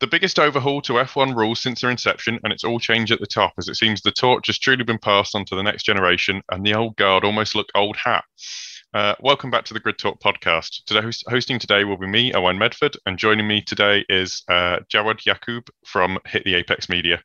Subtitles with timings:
[0.00, 3.26] the biggest overhaul to F1 rules since their inception, and it's all changed at the
[3.26, 6.42] top as it seems the torch has truly been passed on to the next generation,
[6.50, 8.24] and the old guard almost look old hat.
[8.94, 10.84] Uh, welcome back to the Grid Talk podcast.
[10.86, 15.24] Today, hosting today will be me, Owen Medford, and joining me today is uh, Jawad
[15.26, 17.22] Yakub from Hit the Apex Media.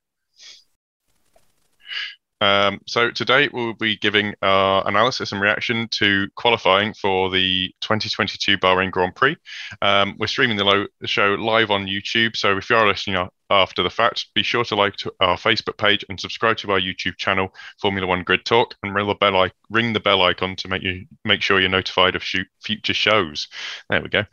[2.42, 8.58] Um, so today we'll be giving our analysis and reaction to qualifying for the 2022
[8.58, 9.38] Bahrain Grand Prix.
[9.82, 13.90] Um, we're streaming the, show live on YouTube, so if you are listening after the
[13.90, 17.54] fact, be sure to like to our Facebook page and subscribe to our YouTube channel,
[17.82, 20.82] Formula One Grid Talk, and ring the bell, I- ring the bell icon to make
[20.82, 23.48] you make sure you're notified of future shows.
[23.90, 24.26] There we go,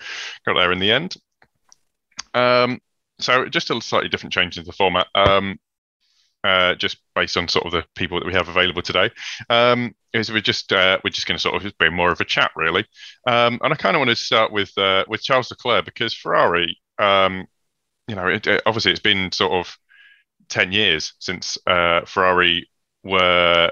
[0.47, 1.17] got there in the end.
[2.35, 2.81] Um,
[3.19, 5.07] so just a slightly different change in the format.
[5.15, 5.59] Um,
[6.45, 9.11] uh, just based on sort of the people that we have available today.
[9.49, 12.25] Um, is we're just uh, we're just going to sort of be more of a
[12.25, 12.87] chat really,
[13.27, 16.79] um, and I kind of want to start with uh, with Charles Leclerc because Ferrari,
[16.99, 17.47] um,
[18.09, 19.77] you know, it, it, obviously it's been sort of
[20.49, 22.69] ten years since uh, Ferrari
[23.05, 23.71] were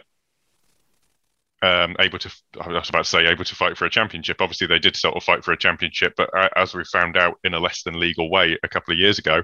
[1.62, 4.40] um, able to, I was about to say, able to fight for a championship.
[4.40, 7.38] Obviously, they did sort of fight for a championship, but uh, as we found out
[7.44, 9.42] in a less than legal way a couple of years ago.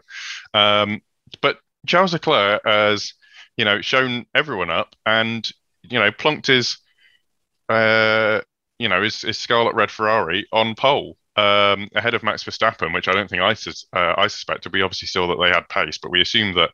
[0.54, 1.02] Um,
[1.42, 3.12] but Charles Leclerc has,
[3.56, 5.48] you know, shown everyone up and,
[5.82, 6.78] you know, plunked his,
[7.68, 8.40] uh,
[8.78, 13.08] you know, his, his Scarlet Red Ferrari on pole um, ahead of Max Verstappen, which
[13.08, 13.52] I don't think I,
[13.96, 14.72] uh, I suspected.
[14.72, 16.70] We obviously saw that they had pace, but we assumed that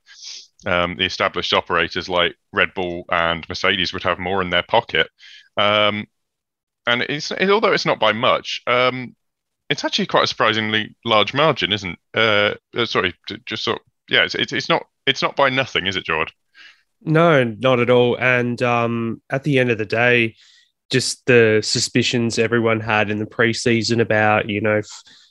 [0.67, 5.09] um, the established operators like Red Bull and Mercedes would have more in their pocket.
[5.57, 6.07] Um,
[6.87, 9.15] and it's although it's not by much, um,
[9.69, 11.99] it's actually quite a surprisingly large margin, isn't?
[12.15, 13.15] Uh, uh sorry,
[13.47, 13.79] just sort.
[13.79, 16.33] Of, yeah, it's, it's, it's not it's not by nothing, is it, George?
[17.03, 18.17] No, not at all.
[18.19, 20.37] And um, at the end of the day,
[20.91, 24.83] just the suspicions everyone had in the preseason about, you know,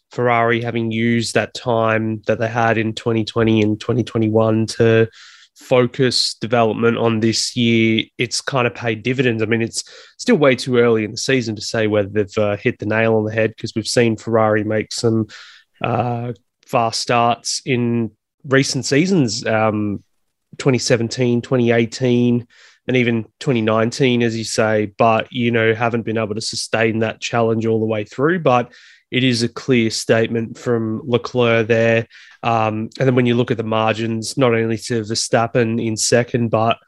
[0.09, 5.07] Ferrari having used that time that they had in 2020 and 2021 to
[5.55, 9.43] focus development on this year, it's kind of paid dividends.
[9.43, 9.83] I mean, it's
[10.17, 13.15] still way too early in the season to say whether they've uh, hit the nail
[13.15, 15.27] on the head because we've seen Ferrari make some
[15.81, 16.33] uh,
[16.65, 18.11] fast starts in
[18.45, 20.03] recent seasons, um,
[20.57, 22.47] 2017, 2018,
[22.87, 27.21] and even 2019, as you say, but, you know, haven't been able to sustain that
[27.21, 28.39] challenge all the way through.
[28.39, 28.71] But
[29.11, 32.07] it is a clear statement from Leclerc there.
[32.43, 36.49] Um, and then when you look at the margins, not only to Verstappen in second,
[36.49, 36.79] but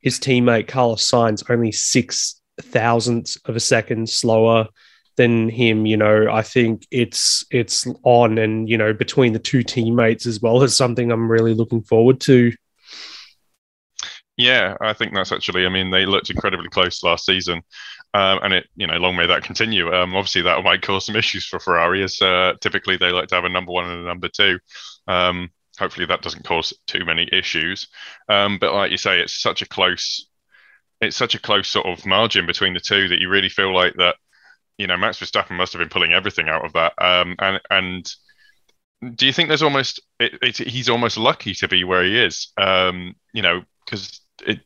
[0.00, 4.68] his teammate Carlos Sainz only six thousandths of a second slower
[5.20, 9.62] than him, you know, I think it's it's on and you know between the two
[9.62, 12.52] teammates as well as something I'm really looking forward to.
[14.38, 15.66] Yeah, I think that's actually.
[15.66, 17.60] I mean, they looked incredibly close last season,
[18.14, 19.92] um, and it you know long may that continue.
[19.92, 23.34] Um, obviously, that might cause some issues for Ferrari, as uh, typically they like to
[23.34, 24.58] have a number one and a number two.
[25.06, 27.88] Um, hopefully, that doesn't cause too many issues.
[28.30, 30.30] Um, but like you say, it's such a close,
[31.02, 33.92] it's such a close sort of margin between the two that you really feel like
[33.96, 34.16] that
[34.80, 36.94] you know, Max Verstappen must have been pulling everything out of that.
[36.96, 38.10] Um, and and
[39.14, 42.48] do you think there's almost it, it, he's almost lucky to be where he is?
[42.56, 44.60] Um, you know, because it,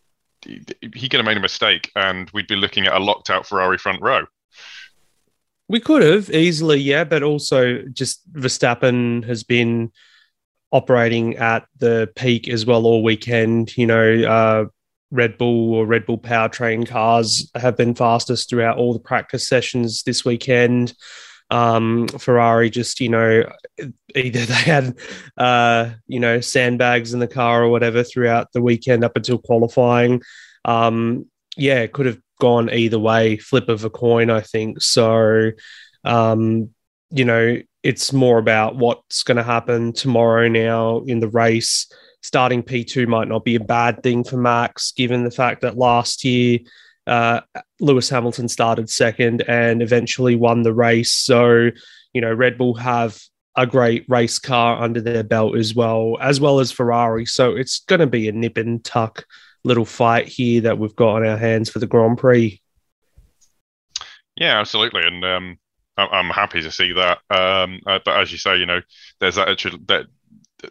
[0.46, 3.76] he could have made a mistake, and we'd be looking at a locked out Ferrari
[3.76, 4.24] front row.
[5.66, 9.90] We could have easily, yeah, but also just Verstappen has been
[10.70, 13.76] operating at the peak as well all weekend.
[13.76, 14.64] You know, uh,
[15.10, 20.02] Red Bull or Red Bull powertrain cars have been fastest throughout all the practice sessions
[20.02, 20.94] this weekend.
[21.50, 23.44] Um, Ferrari just, you know,
[24.14, 24.98] either they had,
[25.36, 30.22] uh, you know, sandbags in the car or whatever throughout the weekend up until qualifying.
[30.64, 31.26] Um,
[31.56, 34.82] yeah, it could have gone either way, flip of a coin, I think.
[34.82, 35.52] So,
[36.02, 36.70] um,
[37.10, 41.86] you know, it's more about what's going to happen tomorrow now in the race
[42.24, 46.24] starting P2 might not be a bad thing for Max, given the fact that last
[46.24, 46.58] year
[47.06, 47.42] uh,
[47.80, 51.12] Lewis Hamilton started second and eventually won the race.
[51.12, 51.68] So,
[52.14, 53.20] you know, Red Bull have
[53.56, 57.26] a great race car under their belt as well, as well as Ferrari.
[57.26, 59.26] So it's going to be a nip and tuck
[59.62, 62.58] little fight here that we've got on our hands for the Grand Prix.
[64.34, 65.58] Yeah, absolutely, and um,
[65.98, 67.18] I'm happy to see that.
[67.28, 68.80] Um, uh, but as you say, you know,
[69.20, 69.46] there's that
[69.86, 70.06] that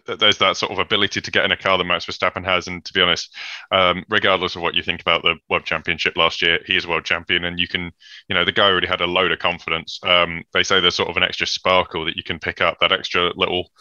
[0.05, 2.67] there's that sort of ability to get in a car that Max Verstappen has.
[2.67, 3.35] And to be honest,
[3.71, 7.05] um, regardless of what you think about the World Championship last year, he is world
[7.05, 7.91] champion, and you can,
[8.27, 9.99] you know, the guy already had a load of confidence.
[10.03, 12.91] Um, they say there's sort of an extra sparkle that you can pick up, that
[12.91, 13.71] extra little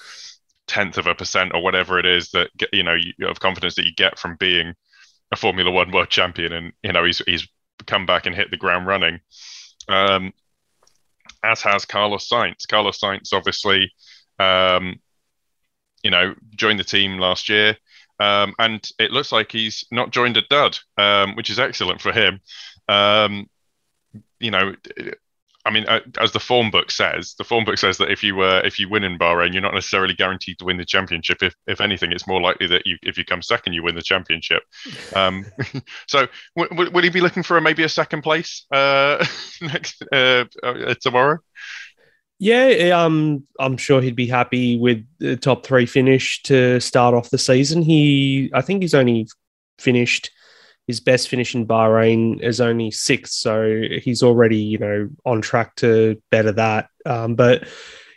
[0.67, 2.97] tenth of a percent or whatever it is that you know
[3.29, 4.75] of confidence that you get from being
[5.33, 7.47] a Formula One world champion, and you know he's he's
[7.87, 9.21] come back and hit the ground running.
[9.89, 10.33] Um,
[11.45, 12.69] as has Carlos Sainz.
[12.69, 13.93] Carlos Sainz obviously.
[14.39, 15.01] Um,
[16.03, 17.77] you know, joined the team last year.
[18.21, 22.13] Um, and it looks like he's not joined a dud, um, which is excellent for
[22.13, 22.41] him.
[22.89, 23.49] Um,
[24.39, 24.75] you know,
[25.65, 28.41] I mean, uh, as the form book says, the form book says that if you
[28.41, 31.43] uh, if you win in Bahrain, you're not necessarily guaranteed to win the championship.
[31.43, 34.03] If if anything, it's more likely that you if you come second, you win the
[34.03, 34.63] championship.
[35.15, 35.47] Um,
[36.09, 36.27] so,
[36.57, 39.25] w- w- will he be looking for a, maybe a second place uh,
[39.61, 41.39] next uh, uh, tomorrow?
[42.43, 47.31] Yeah, um, I'm sure he'd be happy with the top three finish to start off
[47.31, 47.83] the season.
[47.83, 49.29] He, I think, he's only
[49.79, 50.33] finished
[50.89, 55.77] his best finish in Bahrain is only sixth, so he's already you know on track
[55.77, 56.89] to better that.
[57.07, 57.69] Um, but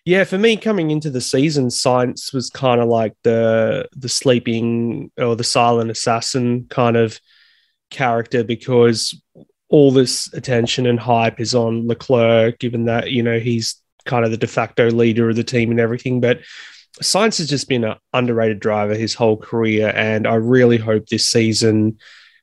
[0.05, 5.11] yeah, for me coming into the season, Sainz was kind of like the the sleeping
[5.19, 7.19] or the silent assassin kind of
[7.91, 9.21] character because
[9.69, 14.31] all this attention and hype is on Leclerc, given that you know he's kind of
[14.31, 16.21] the de facto leader of the team and everything.
[16.21, 16.41] But
[17.01, 21.27] Sainz has just been an underrated driver his whole career, and I really hope this
[21.27, 21.97] season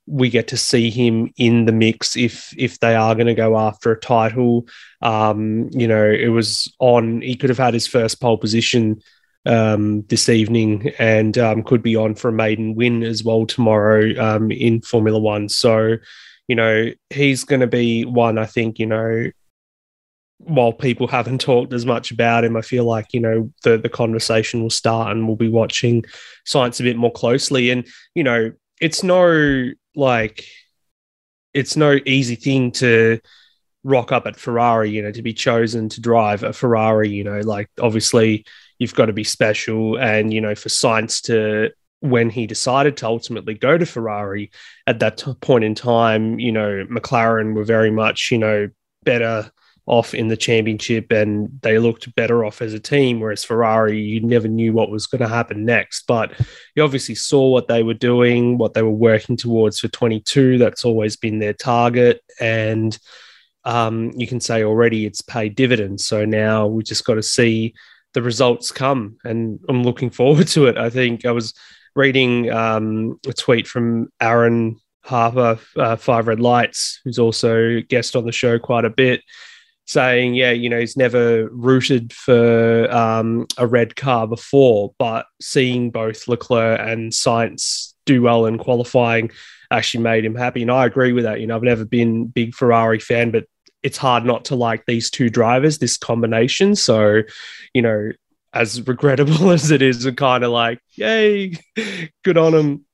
[0.06, 3.56] we get to see him in the mix if if they are going to go
[3.56, 4.66] after a title.
[5.00, 7.22] Um, you know, it was on.
[7.22, 9.00] He could have had his first pole position
[9.46, 14.12] um, this evening and um, could be on for a maiden win as well tomorrow
[14.20, 15.48] um, in Formula One.
[15.48, 15.96] So,
[16.48, 18.38] you know, he's going to be one.
[18.38, 19.30] I think you know.
[20.44, 23.88] While people haven't talked as much about him, I feel like you know the the
[23.88, 26.04] conversation will start, and we'll be watching
[26.46, 27.70] Sainz a bit more closely.
[27.70, 30.44] And you know, it's no like
[31.54, 33.20] it's no easy thing to
[33.84, 37.40] rock up at Ferrari, you know, to be chosen to drive a Ferrari, you know,
[37.40, 38.44] like obviously
[38.78, 39.98] you've got to be special.
[39.98, 44.50] And, you know, for Sainz to, when he decided to ultimately go to Ferrari
[44.86, 48.68] at that t- point in time, you know, McLaren were very much, you know,
[49.04, 49.50] better
[49.86, 53.18] off in the championship and they looked better off as a team.
[53.18, 56.06] Whereas Ferrari, you never knew what was going to happen next.
[56.06, 56.32] But
[56.74, 60.58] you obviously saw what they were doing, what they were working towards for 22.
[60.58, 62.22] That's always been their target.
[62.40, 62.96] And
[63.64, 66.06] um, you can say already it's paid dividends.
[66.06, 67.74] So now we just got to see
[68.14, 69.16] the results come.
[69.24, 70.78] And I'm looking forward to it.
[70.78, 71.54] I think I was
[71.96, 78.24] reading um, a tweet from Aaron Harper, uh, Five Red Lights, who's also guest on
[78.24, 79.22] the show quite a bit
[79.86, 85.90] saying, yeah, you know, he's never rooted for um, a red car before, but seeing
[85.90, 89.30] both Leclerc and Sainz do well in qualifying
[89.70, 90.62] actually made him happy.
[90.62, 91.40] And I agree with that.
[91.40, 93.46] You know, I've never been big Ferrari fan, but
[93.82, 96.76] it's hard not to like these two drivers, this combination.
[96.76, 97.22] So,
[97.74, 98.12] you know,
[98.52, 101.54] as regrettable as it is, kind of like, yay,
[102.24, 102.84] good on him.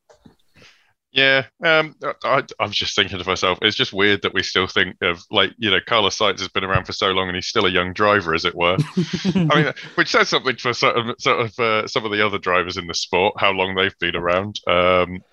[1.18, 4.68] Yeah, um, I, I was just thinking to myself, it's just weird that we still
[4.68, 7.48] think of like you know Carlos Sainz has been around for so long and he's
[7.48, 8.76] still a young driver, as it were.
[9.34, 12.38] I mean, which says something for sort of, sort of uh, some of the other
[12.38, 14.60] drivers in the sport, how long they've been around.
[14.68, 15.24] Um,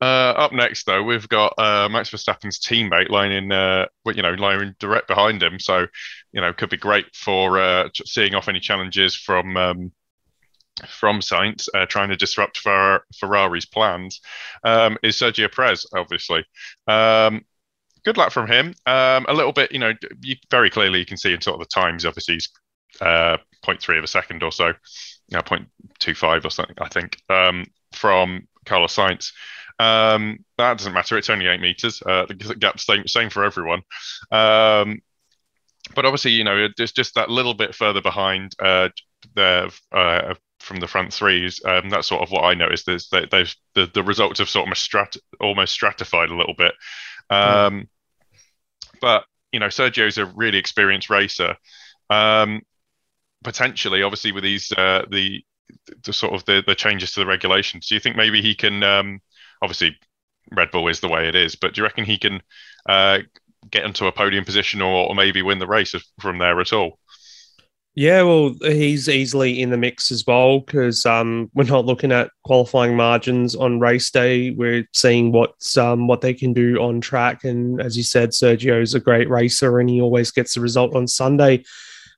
[0.00, 4.74] uh, up next, though, we've got uh, Max Verstappen's teammate lying uh, you know, lying
[4.80, 5.60] direct behind him.
[5.60, 5.86] So,
[6.32, 9.92] you know, could be great for uh, seeing off any challenges from um,
[10.86, 14.20] from Sainz uh, trying to disrupt Fer- Ferrari's plans
[14.64, 16.44] um, is Sergio Perez, obviously.
[16.86, 17.44] Um,
[18.04, 18.74] good luck from him.
[18.86, 21.68] Um, a little bit, you know, you, very clearly you can see in sort of
[21.68, 22.48] the times, obviously, he's
[23.00, 28.46] uh, 0.3 of a second or so, uh, 0.25 or something, I think, um, from
[28.64, 29.32] Carlos Sainz.
[29.78, 31.16] Um, that doesn't matter.
[31.18, 32.02] It's only eight meters.
[32.04, 33.82] Uh, the gap's same, same for everyone.
[34.32, 35.00] Um,
[35.94, 38.88] but obviously, you know, it's just that little bit further behind uh,
[39.34, 40.34] the uh,
[40.68, 41.60] from the front threes.
[41.64, 44.68] Um, that's sort of what I noticed is that they've the, the results have sort
[44.68, 46.74] of strat- almost stratified a little bit.
[47.30, 47.88] Um, mm.
[49.00, 51.56] But you know, Sergio's a really experienced racer.
[52.10, 52.62] Um,
[53.42, 55.42] potentially, obviously, with these uh, the
[56.04, 58.82] the sort of the, the changes to the regulations, do you think maybe he can?
[58.82, 59.20] Um,
[59.62, 59.96] obviously,
[60.52, 62.42] Red Bull is the way it is, but do you reckon he can
[62.88, 63.20] uh,
[63.70, 66.98] get into a podium position or, or maybe win the race from there at all?
[67.98, 72.30] Yeah, well, he's easily in the mix as well because um, we're not looking at
[72.44, 74.50] qualifying margins on race day.
[74.50, 78.80] We're seeing what's um, what they can do on track, and as you said, Sergio
[78.80, 81.64] is a great racer, and he always gets the result on Sunday.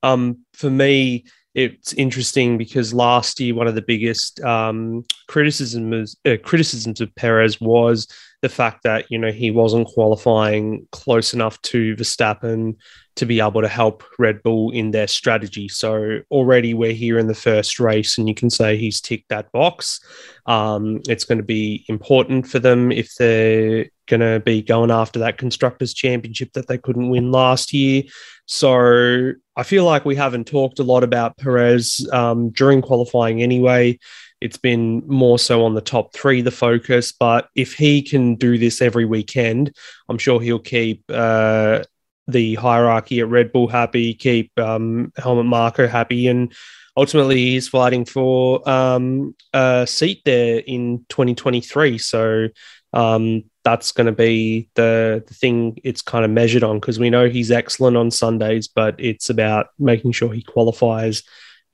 [0.03, 6.37] Um, for me, it's interesting because last year one of the biggest um, criticisms uh,
[6.45, 8.07] criticisms of Perez was
[8.43, 12.77] the fact that you know he wasn't qualifying close enough to Verstappen
[13.17, 15.69] to be able to help Red Bull in their strategy.
[15.69, 19.53] So already we're here in the first race, and you can say he's ticked that
[19.53, 20.01] box.
[20.47, 25.21] Um, it's going to be important for them if they're going to be going after
[25.21, 28.03] that constructors championship that they couldn't win last year.
[28.47, 33.99] So I feel like we haven't talked a lot about Perez um, during qualifying anyway.
[34.41, 37.13] It's been more so on the top three, the focus.
[37.13, 39.75] But if he can do this every weekend,
[40.09, 41.85] I'm sure he'll keep uh,
[42.27, 46.53] the hierarchy at Red Bull happy, keep um, Helmut happy, and
[46.97, 51.99] ultimately he's fighting for um, a seat there in 2023.
[51.99, 52.49] So
[52.93, 57.11] um, that's going to be the, the thing it's kind of measured on because we
[57.11, 61.23] know he's excellent on Sundays, but it's about making sure he qualifies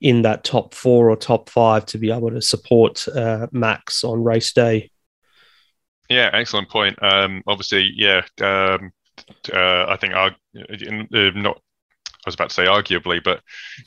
[0.01, 4.23] in that top four or top five to be able to support uh, Max on
[4.23, 4.91] race day.
[6.09, 7.01] Yeah, excellent point.
[7.01, 8.91] Um, obviously, yeah, um,
[9.51, 10.29] uh, I think uh,
[11.35, 11.61] not.
[12.25, 13.41] I was about to say arguably, but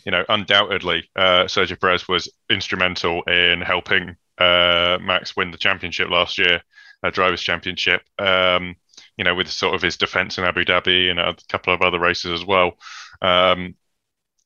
[0.07, 6.09] you know, undoubtedly, uh, Sergio Perez was instrumental in helping uh, Max win the championship
[6.09, 6.63] last year
[7.03, 8.03] uh, drivers' championship.
[8.19, 8.77] Um,
[9.17, 11.99] you know, with sort of his defense in Abu Dhabi and a couple of other
[11.99, 12.73] races as well.
[13.21, 13.75] Um,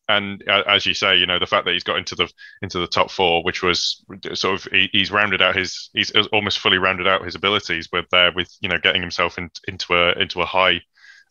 [0.09, 2.31] and uh, as you say, you know, the fact that he's got into the
[2.61, 6.59] into the top four, which was sort of he, he's rounded out his he's almost
[6.59, 10.13] fully rounded out his abilities with there with you know getting himself in, into a
[10.21, 10.81] into a high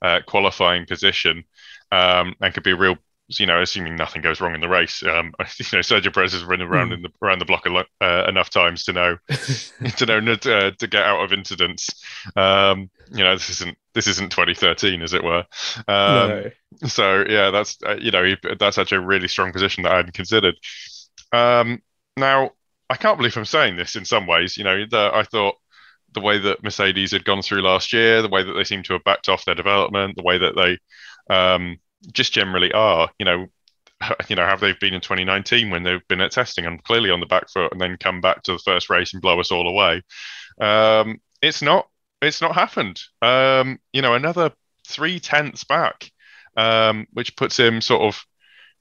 [0.02, 1.44] uh, qualifying position
[1.92, 2.98] um, and could be a real
[3.40, 6.44] you know, assuming nothing goes wrong in the race, um, you know, Sergio Perez has
[6.44, 6.96] run around mm.
[6.96, 9.18] in the around the block lo- uh, enough times to know
[9.98, 12.04] to know uh, to get out of incidents.
[12.36, 15.46] Um, you know, this isn't this isn't 2013, as it were.
[15.88, 16.52] Um, no.
[16.88, 20.14] So yeah, that's uh, you know that's actually a really strong position that I hadn't
[20.14, 20.56] considered.
[21.32, 21.82] Um,
[22.18, 22.52] now
[22.90, 24.58] I can't believe I'm saying this in some ways.
[24.58, 25.56] You know, the, I thought
[26.14, 28.94] the way that Mercedes had gone through last year, the way that they seem to
[28.94, 31.80] have backed off their development, the way that they um,
[32.12, 33.10] just generally are.
[33.20, 33.48] You know,
[34.30, 37.20] you know, have they been in 2019 when they've been at testing and clearly on
[37.20, 39.68] the back foot and then come back to the first race and blow us all
[39.68, 40.02] away?
[40.60, 41.88] Um, it's not.
[42.22, 43.02] It's not happened.
[43.22, 44.52] Um, you know, another
[44.88, 46.10] three tenths back,
[46.56, 48.24] um, which puts him sort of,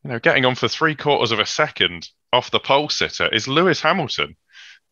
[0.04, 3.48] you know, getting on for three quarters of a second off the pole sitter is
[3.48, 4.36] Lewis Hamilton,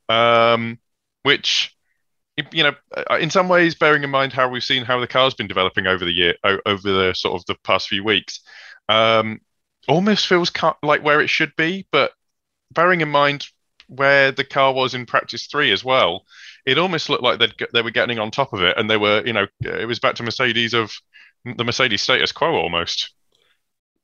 [0.08, 0.78] um,
[1.22, 1.76] which
[2.52, 5.34] you know, uh, in some ways, bearing in mind how we've seen how the car's
[5.34, 8.40] been developing over the year, over the sort of the past few weeks,
[8.88, 9.40] um,
[9.88, 10.50] almost feels
[10.82, 11.86] like where it should be.
[11.90, 12.12] But
[12.72, 13.46] bearing in mind
[13.88, 16.24] where the car was in practice three as well,
[16.64, 19.24] it almost looked like they they were getting on top of it, and they were,
[19.24, 20.92] you know, it was back to Mercedes of
[21.44, 23.12] the Mercedes status quo almost.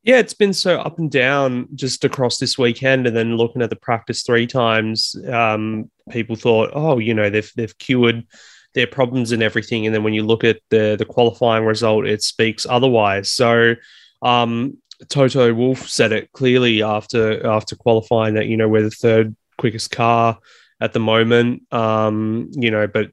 [0.06, 3.70] Yeah, it's been so up and down just across this weekend, and then looking at
[3.70, 8.24] the practice three times, um, people thought, oh, you know, they've they've cured
[8.72, 12.22] their problems and everything, and then when you look at the the qualifying result, it
[12.22, 13.32] speaks otherwise.
[13.32, 13.74] So,
[14.22, 19.34] um, Toto Wolff said it clearly after after qualifying that you know we're the third
[19.58, 20.38] quickest car
[20.80, 23.10] at the moment, um, you know, but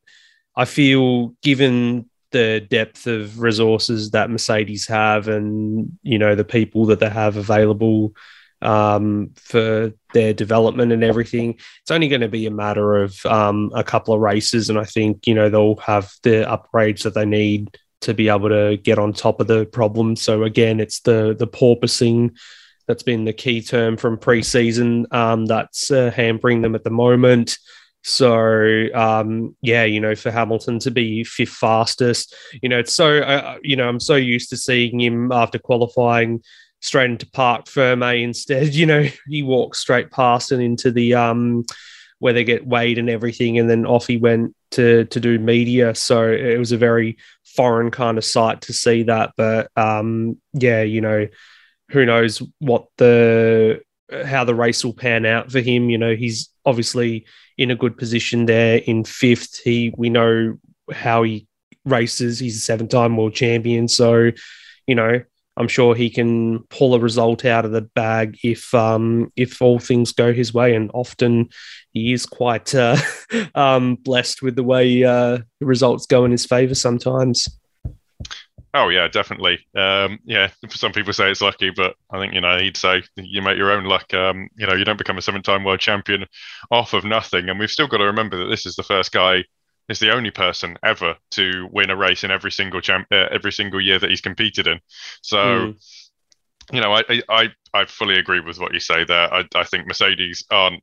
[0.56, 6.86] I feel given the depth of resources that Mercedes have and you know the people
[6.88, 8.14] that they have available
[8.62, 11.56] um, for their development and everything.
[11.82, 14.84] It's only going to be a matter of um, a couple of races, and I
[14.84, 19.00] think you know they'll have the upgrades that they need to be able to get
[19.00, 20.18] on top of the problem.
[20.18, 22.36] So again, it's the the porpoising
[22.88, 27.58] that's been the key term from preseason um, that's uh, hampering them at the moment.
[28.04, 33.20] So um, yeah, you know, for Hamilton to be fifth fastest, you know, it's so
[33.20, 36.44] uh, you know I'm so used to seeing him after qualifying
[36.82, 38.68] straight into Parc Ferme instead.
[38.76, 41.64] You know, he walks straight past and into the um,
[42.20, 45.96] where they get weighed and everything, and then off he went to to do media.
[45.96, 47.18] So it was a very
[47.56, 49.32] foreign kind of sight to see that.
[49.38, 51.28] But um, yeah, you know,
[51.90, 53.82] who knows what the
[54.26, 55.90] how the race will pan out for him.
[55.90, 57.26] You know, he's obviously
[57.58, 59.60] in a good position there in fifth.
[59.64, 60.58] He we know
[60.92, 61.48] how he
[61.86, 62.40] races.
[62.40, 64.32] He's a seven-time world champion, so
[64.88, 65.22] you know
[65.56, 69.80] I'm sure he can pull a result out of the bag if um, if all
[69.80, 70.76] things go his way.
[70.76, 71.50] And often
[71.92, 72.98] he is quite uh,
[73.56, 77.48] um, blessed with the way uh, the results go in his favor sometimes.
[78.76, 79.60] Oh yeah, definitely.
[79.76, 83.42] Um, yeah, some people say it's lucky, but I think you know he'd say you
[83.44, 84.12] make your own luck.
[84.14, 86.26] Um, you know, you don't become a seven-time world champion
[86.72, 87.50] off of nothing.
[87.50, 89.44] And we've still got to remember that this is the first guy,
[89.90, 93.52] is the only person ever to win a race in every single champ, uh, every
[93.52, 94.80] single year that he's competed in.
[95.22, 96.04] So, mm.
[96.72, 99.32] you know, I, I I fully agree with what you say there.
[99.32, 100.82] I, I think Mercedes aren't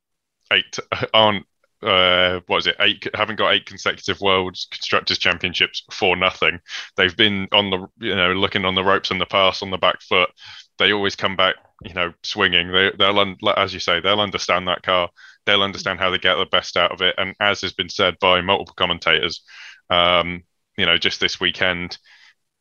[0.53, 0.79] eight
[1.15, 1.45] aren't
[1.83, 2.77] uh, what is it?
[2.81, 6.61] Eight haven't got eight consecutive World Constructors Championships for nothing.
[6.97, 9.79] They've been on the you know looking on the ropes in the past on the
[9.79, 10.31] back foot.
[10.79, 12.73] They always come back you know swinging.
[12.73, 15.11] They they'll as you say they'll understand that car.
[15.47, 17.15] They'll understand how they get the best out of it.
[17.17, 19.43] And as has been said by multiple commentators,
[19.89, 20.45] um,
[20.77, 21.99] you know, just this weekend,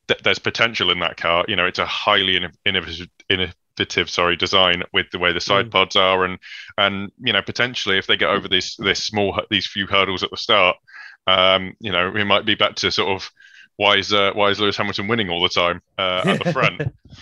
[0.07, 1.45] th- there's potential in that car.
[1.47, 3.55] You know, it's a highly innovative, innovative,
[3.87, 5.71] sorry, design with the way the side mm.
[5.71, 6.39] pods are, and
[6.77, 10.31] and you know, potentially if they get over this this small these few hurdles at
[10.31, 10.77] the start,
[11.27, 13.29] um, you know, we might be back to sort of
[13.79, 16.81] why is uh, why is Lewis Hamilton winning all the time uh, at the front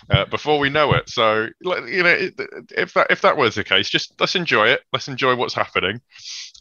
[0.10, 1.08] uh, before we know it?
[1.08, 2.30] So you know,
[2.76, 4.82] if that if that was the case, just let's enjoy it.
[4.92, 6.02] Let's enjoy what's happening.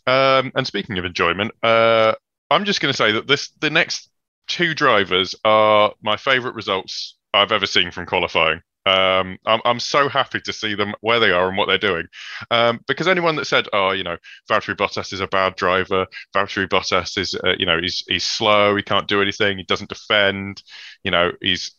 [0.07, 2.13] Um, and speaking of enjoyment, uh,
[2.51, 4.11] I'm just going to say that this the next
[4.47, 8.61] two drivers are my favourite results I've ever seen from qualifying.
[8.87, 12.07] Um, I'm, I'm so happy to see them where they are and what they're doing.
[12.51, 14.17] Um, because anyone that said, oh, you know,
[14.49, 18.77] Valtteri Bottas is a bad driver, Valtteri Bottas is, uh, you know, he's, he's slow,
[18.77, 20.63] he can't do anything, he doesn't defend,
[21.03, 21.73] you know, he's,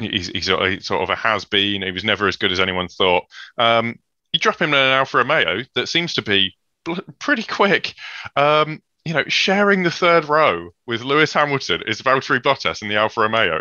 [0.00, 3.24] he's, he's, sort of a has been, he was never as good as anyone thought.
[3.56, 3.96] Um,
[4.32, 6.56] you drop him in an Alfa Romeo that seems to be
[7.18, 7.94] pretty quick.
[8.36, 12.96] Um, you know, sharing the third row with Lewis Hamilton is Valtteri Bottas in the
[12.96, 13.60] Alfa Romeo.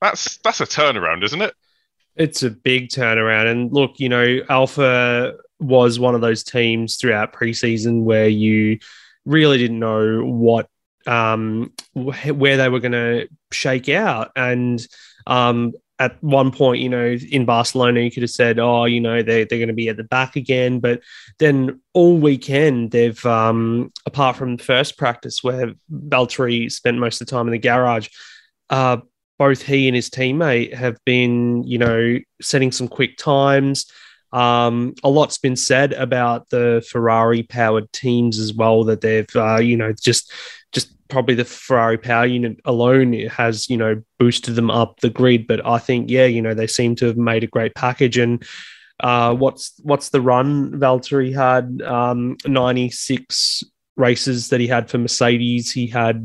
[0.00, 1.54] That's that's a turnaround, isn't it?
[2.16, 3.50] It's a big turnaround.
[3.50, 8.78] And look, you know, Alfa was one of those teams throughout preseason where you
[9.24, 10.68] really didn't know what
[11.06, 14.32] um, where they were going to shake out.
[14.34, 14.84] And
[15.26, 19.22] um, at one point, you know, in Barcelona, you could have said, oh, you know,
[19.22, 20.80] they, they're going to be at the back again.
[20.80, 21.02] But
[21.38, 27.26] then all weekend, they've, um, apart from the first practice where Valtteri spent most of
[27.26, 28.08] the time in the garage,
[28.68, 28.98] uh,
[29.38, 33.86] both he and his teammate have been, you know, setting some quick times.
[34.32, 39.58] Um, a lot's been said about the Ferrari powered teams as well that they've, uh,
[39.58, 40.32] you know, just
[40.72, 45.46] just probably the Ferrari power unit alone has, you know, boosted them up the grid.
[45.46, 48.18] But I think, yeah, you know, they seem to have made a great package.
[48.18, 48.44] And
[49.00, 51.82] uh, what's what's the run Valtteri had?
[51.86, 53.64] Um, 96
[53.96, 55.70] races that he had for Mercedes.
[55.70, 56.24] He had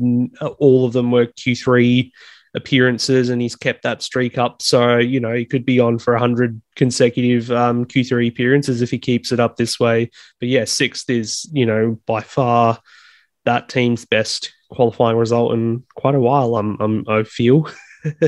[0.58, 2.10] all of them were Q3
[2.54, 4.62] appearances and he's kept that streak up.
[4.62, 8.98] So, you know, he could be on for 100 consecutive um, Q3 appearances if he
[8.98, 10.10] keeps it up this way.
[10.38, 12.78] But yeah, sixth is, you know, by far
[13.44, 17.68] that team's best qualifying result in quite a while, I'm, I'm I feel.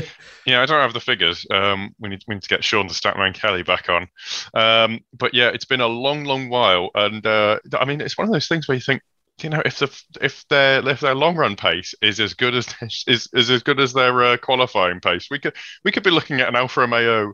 [0.45, 1.45] yeah, I don't have the figures.
[1.51, 4.07] Um, we need, we need to get Sean the Statman Kelly back on.
[4.53, 8.27] Um, but yeah, it's been a long, long while, and uh, I mean, it's one
[8.27, 9.01] of those things where you think,
[9.41, 12.67] you know, if the if their if their long run pace is as good as
[13.07, 16.39] is is as good as their uh, qualifying pace, we could we could be looking
[16.41, 17.33] at an Alfa Romeo,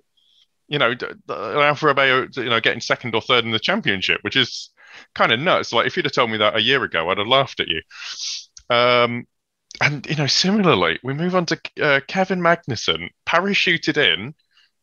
[0.67, 4.35] you know, an Alfa Romeo, you know, getting second or third in the championship, which
[4.35, 4.71] is
[5.13, 5.71] kind of nuts.
[5.73, 7.81] Like if you'd have told me that a year ago, I'd have laughed at you.
[8.69, 9.27] Um,
[9.79, 14.33] and you know, similarly, we move on to uh, Kevin Magnussen, parachuted in,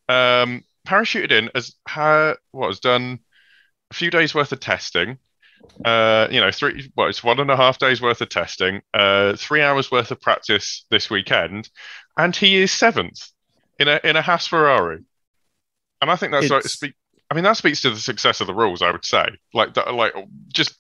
[0.09, 3.19] um, parachuted in as ha- what has done
[3.91, 5.19] a few days worth of testing.
[5.85, 9.37] Uh, you know, three well, it's one and a half days worth of testing, uh,
[9.37, 11.71] three hours worth of practice this weekend,
[12.17, 13.31] and he is seventh
[13.79, 15.05] in a in a Haas Ferrari.
[16.01, 16.95] And I think that's like, speak,
[17.31, 18.83] I mean, that speaks to the success of the rules.
[18.83, 20.15] I would say, like, that, like
[20.53, 20.77] just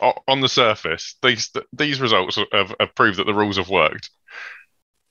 [0.00, 4.10] on the surface, these these results have, have proved that the rules have worked.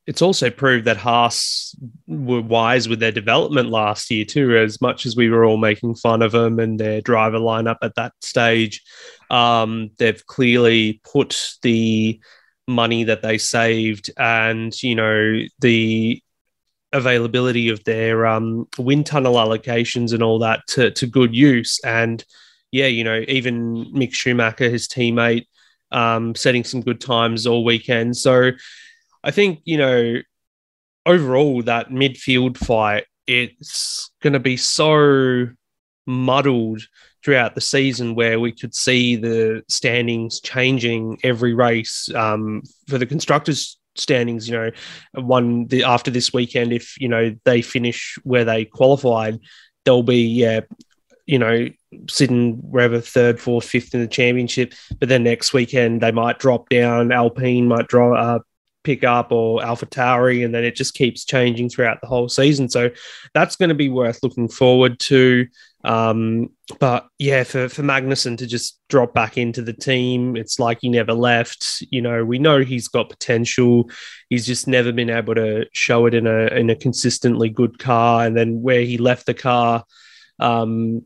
[0.07, 4.55] It's also proved that Haas were wise with their development last year too.
[4.55, 7.95] As much as we were all making fun of them and their driver lineup at
[7.95, 8.83] that stage,
[9.31, 12.19] um, they've clearly put the
[12.67, 16.21] money that they saved and you know the
[16.95, 21.79] availability of their um, wind tunnel allocations and all that to, to good use.
[21.83, 22.23] And
[22.71, 25.45] yeah, you know, even Mick Schumacher, his teammate,
[25.91, 28.17] um, setting some good times all weekend.
[28.17, 28.51] So
[29.25, 30.21] I think, you know,
[31.05, 35.47] overall, that midfield fight, it's going to be so
[36.05, 36.83] muddled
[37.23, 43.05] throughout the season where we could see the standings changing every race um, for the
[43.07, 44.69] constructors standings, you know,
[45.13, 49.39] one the, after this weekend, if you know they finish where they qualified,
[49.85, 50.61] they'll be yeah,
[51.25, 51.67] you know,
[52.07, 54.73] sitting wherever third, fourth, fifth in the championship.
[54.99, 57.11] But then next weekend they might drop down.
[57.11, 58.39] Alpine might draw uh,
[58.85, 62.69] pick up or Alpha Tauri, and then it just keeps changing throughout the whole season.
[62.69, 62.91] So
[63.33, 65.47] that's going to be worth looking forward to.
[65.83, 70.79] Um, but yeah, for, for Magnussen to just drop back into the team, it's like
[70.81, 71.83] he never left.
[71.91, 73.89] You know, we know he's got potential.
[74.29, 78.25] He's just never been able to show it in a in a consistently good car.
[78.25, 79.83] And then where he left the car,
[80.39, 81.03] um,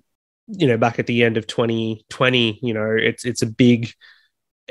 [0.47, 3.91] you know, back at the end of 2020, you know, it's it's a big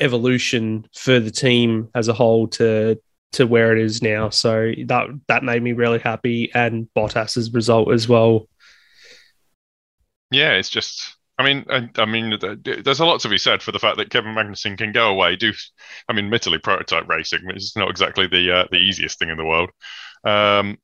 [0.00, 3.00] evolution for the team as a whole to
[3.32, 4.30] to where it is now.
[4.30, 8.48] So that that made me really happy, and Bottas's result as well
[10.30, 13.70] yeah, it's just I mean, I, I, mean, there's a lot to be said for
[13.70, 15.36] the fact that Kevin Magnussen can go away.
[15.36, 15.52] Do
[16.08, 19.36] I mean, admittedly, prototype racing which is not exactly the uh, the easiest thing in
[19.36, 19.70] the world.
[20.24, 20.78] Um,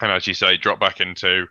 [0.00, 1.46] and as you say, drop back into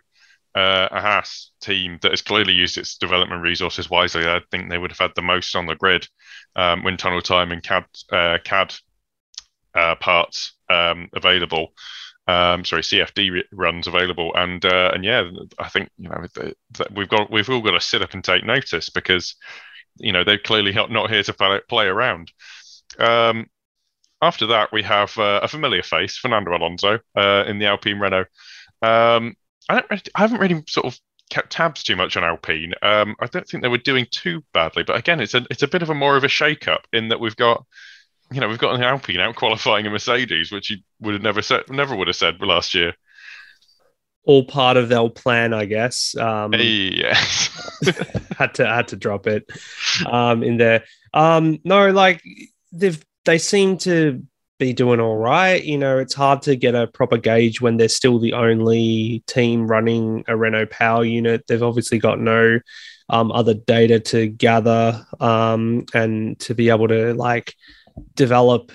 [0.54, 4.26] uh, a Haas team that has clearly used its development resources wisely.
[4.26, 6.06] I think they would have had the most on the grid
[6.56, 8.74] um, wind tunnel time and CAD uh, CAD
[9.74, 11.72] uh, parts um, available
[12.30, 16.24] um, sorry, CFD runs available, and uh, and yeah, I think you know
[16.94, 19.34] we've got we've all got to sit up and take notice because
[19.96, 22.30] you know they're clearly not here to play, play around.
[22.98, 23.46] Um,
[24.22, 28.26] after that, we have uh, a familiar face, Fernando Alonso, uh, in the Alpine Renault.
[28.82, 29.34] Um,
[29.70, 30.98] I don't, really, I haven't really sort of
[31.30, 32.74] kept tabs too much on Alpine.
[32.82, 35.68] Um, I don't think they were doing too badly, but again, it's a it's a
[35.68, 37.64] bit of a more of a shake up in that we've got
[38.32, 41.42] you know, we've got an Alpine out qualifying a Mercedes, which you would have never
[41.42, 42.94] said, never would have said last year.
[44.24, 46.16] All part of their plan, I guess.
[46.16, 47.48] Um, yes,
[48.38, 49.50] had to had to drop it
[50.06, 50.84] um, in there.
[51.14, 52.22] Um, no, like
[52.70, 54.24] they've they seem to
[54.60, 55.64] be doing all right.
[55.64, 59.66] You know, it's hard to get a proper gauge when they're still the only team
[59.66, 61.46] running a Renault power unit.
[61.48, 62.60] They've obviously got no
[63.08, 67.54] um, other data to gather um, and to be able to like
[68.14, 68.70] develop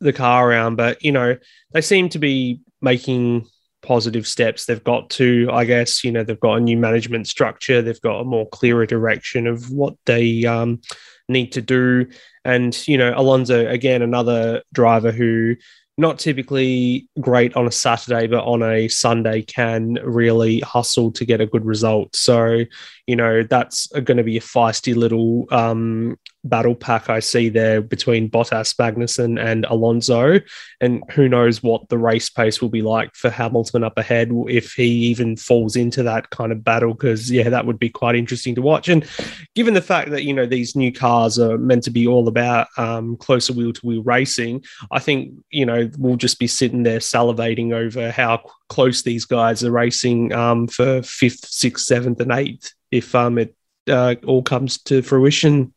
[0.00, 0.76] the car around.
[0.76, 1.38] But you know,
[1.72, 3.46] they seem to be making
[3.80, 4.66] positive steps.
[4.66, 7.80] They've got to, I guess, you know, they've got a new management structure.
[7.80, 10.80] They've got a more clearer direction of what they um,
[11.28, 12.06] need to do.
[12.48, 15.54] And you know, Alonso again, another driver who
[15.98, 21.42] not typically great on a Saturday, but on a Sunday can really hustle to get
[21.42, 22.16] a good result.
[22.16, 22.64] So,
[23.08, 27.80] you know, that's going to be a feisty little um, battle pack I see there
[27.80, 30.40] between Bottas, Magnussen, and Alonso.
[30.82, 34.74] And who knows what the race pace will be like for Hamilton up ahead if
[34.74, 36.92] he even falls into that kind of battle.
[36.92, 38.90] Because, yeah, that would be quite interesting to watch.
[38.90, 39.08] And
[39.54, 42.66] given the fact that, you know, these new cars are meant to be all about
[42.76, 46.98] um, closer wheel to wheel racing, I think, you know, we'll just be sitting there
[46.98, 52.72] salivating over how close these guys are racing um, for fifth, sixth, seventh, and eighth
[52.90, 53.54] if um, it
[53.88, 55.72] uh, all comes to fruition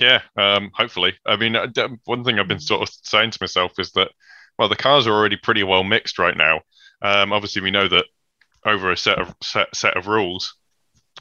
[0.00, 1.14] yeah, um, hopefully.
[1.26, 1.68] I mean, uh,
[2.04, 4.10] one thing I've been sort of saying to myself is that,
[4.58, 6.60] well, the cars are already pretty well mixed right now.
[7.02, 8.06] Um, obviously, we know that
[8.64, 10.54] over a set of set, set of rules,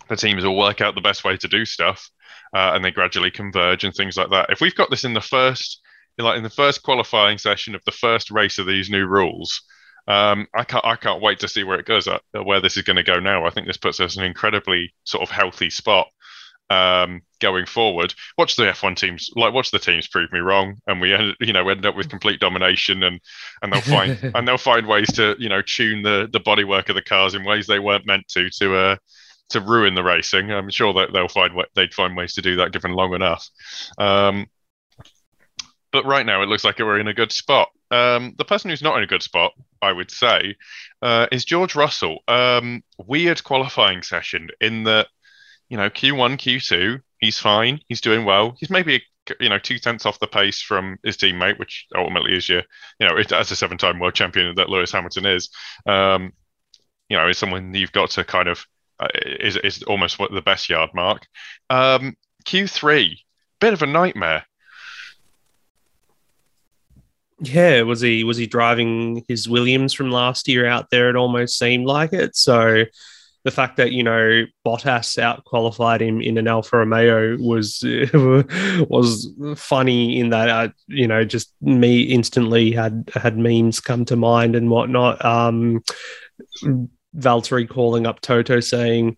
[0.10, 2.10] the teams will work out the best way to do stuff,
[2.54, 4.50] uh, and they gradually converge and things like that.
[4.50, 5.82] If we've got this in the first,
[6.18, 9.62] like in the first qualifying session of the first race of these new rules,
[10.08, 12.84] um, I can't I can't wait to see where it goes, uh, where this is
[12.84, 13.46] going to go now.
[13.46, 16.08] I think this puts us in an incredibly sort of healthy spot
[16.70, 18.14] um, going forward.
[18.38, 21.54] Watch the F1 teams, like watch the teams prove me wrong, and we end, you
[21.54, 23.20] know end up with complete domination, and
[23.62, 26.96] and they'll find and they'll find ways to you know tune the the bodywork of
[26.96, 28.96] the cars in ways they weren't meant to to uh
[29.50, 30.52] to ruin the racing.
[30.52, 33.48] I'm sure that they'll find they'd find ways to do that given long enough.
[33.98, 34.48] Um,
[35.92, 37.70] but right now it looks like we're in a good spot.
[37.92, 39.52] Um, the person who's not in a good spot,
[39.82, 40.56] I would say,
[41.02, 42.20] uh, is George Russell.
[42.28, 45.08] Um, weird qualifying session in that
[45.72, 47.80] you know, Q1, Q2, he's fine.
[47.88, 48.56] He's doing well.
[48.60, 49.04] He's maybe
[49.40, 52.64] you know two tenths off the pace from his teammate, which ultimately is your
[53.00, 55.50] you know as a seven-time world champion that Lewis Hamilton is.
[55.86, 56.34] Um,
[57.08, 58.66] you know, is someone you've got to kind of
[59.00, 61.26] uh, is is almost what the best yard mark.
[61.70, 63.16] Um, Q3,
[63.62, 64.46] bit of a nightmare.
[67.44, 71.10] Yeah, was he was he driving his Williams from last year out there?
[71.10, 72.36] It almost seemed like it.
[72.36, 72.86] So
[73.44, 79.28] the fact that you know Bottas out qualified him in an Alfa Romeo was was
[79.56, 84.56] funny in that uh, you know just me instantly had had memes come to mind
[84.56, 85.24] and whatnot.
[85.26, 85.82] Um,
[87.16, 89.18] Valtteri calling up Toto saying.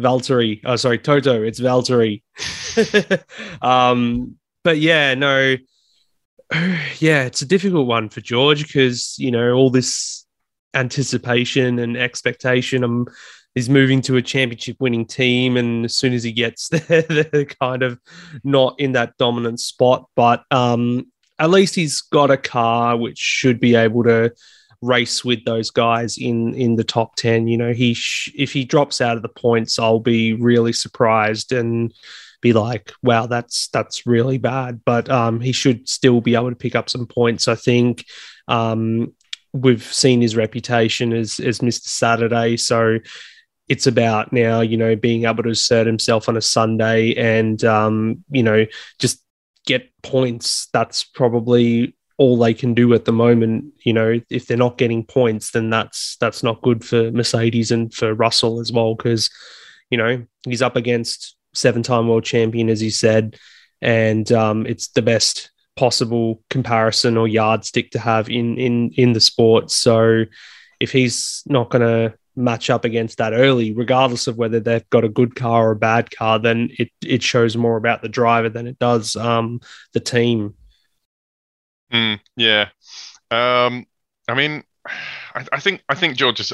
[0.00, 2.22] Valtteri, oh sorry, Toto, it's Valtteri.
[3.62, 5.56] um, but yeah, no,
[6.98, 10.26] yeah, it's a difficult one for George because you know all this
[10.74, 12.84] anticipation and expectation.
[12.84, 13.06] Um,
[13.54, 17.44] he's moving to a championship winning team, and as soon as he gets there, they're
[17.44, 17.98] kind of
[18.44, 20.06] not in that dominant spot.
[20.14, 21.06] But um,
[21.38, 24.32] at least he's got a car which should be able to
[24.82, 28.64] race with those guys in in the top 10 you know he sh- if he
[28.64, 31.94] drops out of the points i'll be really surprised and
[32.42, 36.56] be like wow that's that's really bad but um he should still be able to
[36.56, 38.04] pick up some points i think
[38.48, 39.12] um
[39.52, 41.86] we've seen his reputation as as Mr.
[41.86, 42.98] Saturday, so
[43.68, 48.24] it's about now, you know, being able to assert himself on a Sunday and um,
[48.30, 48.66] you know
[48.98, 49.22] just
[49.66, 50.68] get points.
[50.72, 53.72] That's probably all they can do at the moment.
[53.84, 57.92] You know, if they're not getting points, then that's that's not good for Mercedes and
[57.92, 59.30] for Russell as well because
[59.90, 63.36] you know, he's up against seven-time world champion, as you said,
[63.80, 69.20] and um, it's the best possible comparison or yardstick to have in in in the
[69.20, 69.70] sport.
[69.70, 70.24] So
[70.80, 75.04] if he's not going to match up against that early, regardless of whether they've got
[75.04, 78.48] a good car or a bad car, then it it shows more about the driver
[78.48, 79.60] than it does um,
[79.92, 80.54] the team.
[81.92, 82.68] Mm, yeah,
[83.30, 83.86] um,
[84.26, 84.64] I mean,
[85.34, 86.52] I, I, think I think George is,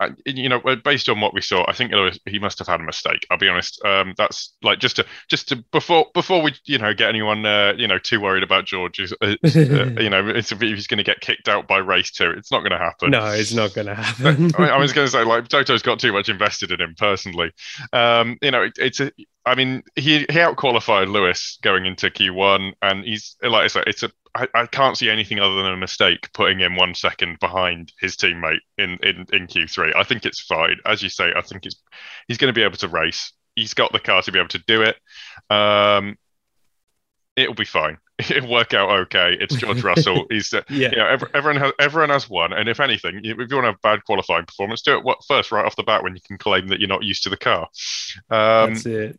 [0.00, 1.92] uh, you know, based on what we saw, I think
[2.26, 3.26] he must have had a mistake.
[3.30, 3.82] I'll be honest.
[3.84, 7.74] Um, that's like just to just to before before we you know get anyone uh,
[7.76, 8.98] you know too worried about George.
[8.98, 12.50] Is, uh, you know, if he's going to get kicked out by race two, it's
[12.50, 13.10] not going to happen.
[13.10, 14.52] No, it's not going to happen.
[14.58, 17.52] I, I, was going to say like Toto's got too much invested in him personally.
[17.92, 19.10] Um, you know, it, it's a
[19.46, 24.02] I mean, he he outqualified Lewis going into Q1, and he's like I said, it's
[24.02, 27.92] a I, I can't see anything other than a mistake putting him one second behind
[27.98, 29.96] his teammate in, in, in Q3.
[29.96, 30.76] I think it's fine.
[30.84, 31.76] As you say, I think it's
[32.28, 33.32] he's going to be able to race.
[33.54, 34.96] He's got the car to be able to do it.
[35.48, 36.18] Um,
[37.36, 37.98] it'll be fine.
[38.18, 39.36] It'll work out okay.
[39.38, 40.26] It's George Russell.
[40.30, 40.90] He's uh, yeah.
[40.90, 43.82] You know, everyone has everyone has one, and if anything, if you want to have
[43.82, 46.68] bad qualifying performance, do it what, first right off the bat when you can claim
[46.68, 47.68] that you're not used to the car.
[48.30, 49.18] Um, That's it.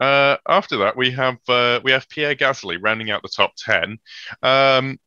[0.00, 3.98] Uh, after that, we have uh, we have Pierre Gasly rounding out the top ten.
[4.42, 4.98] Um,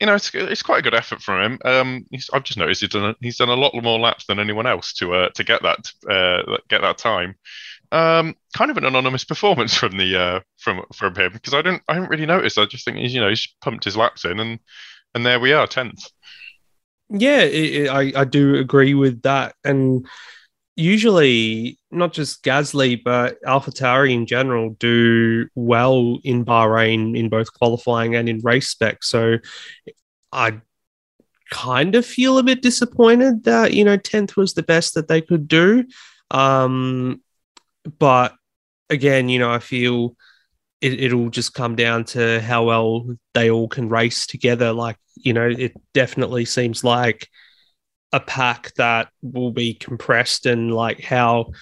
[0.00, 1.58] you know, it's, it's quite a good effort from him.
[1.64, 4.66] Um, I've just noticed he's done a, he's done a lot more laps than anyone
[4.66, 7.36] else to uh, to get that uh, get that time.
[7.92, 11.82] Um, kind of an anonymous performance from the uh, from from him because I don't
[11.86, 12.58] I haven't really noticed.
[12.58, 14.58] I just think he's you know he's pumped his laps in and
[15.14, 16.10] and there we are tenth.
[17.10, 20.06] Yeah, it, it, I I do agree with that and
[20.76, 28.14] usually not just Gasly but AlphaTauri in general do well in Bahrain in both qualifying
[28.14, 29.02] and in race spec.
[29.02, 29.38] So
[30.32, 30.60] I
[31.50, 35.20] kind of feel a bit disappointed that you know 10th was the best that they
[35.20, 35.84] could do.
[36.30, 37.22] Um,
[37.98, 38.34] but
[38.88, 40.16] again, you know, I feel
[40.80, 44.72] it, it'll just come down to how well they all can race together.
[44.72, 47.28] Like, you know, it definitely seems like
[48.12, 51.52] a pack that will be compressed and like how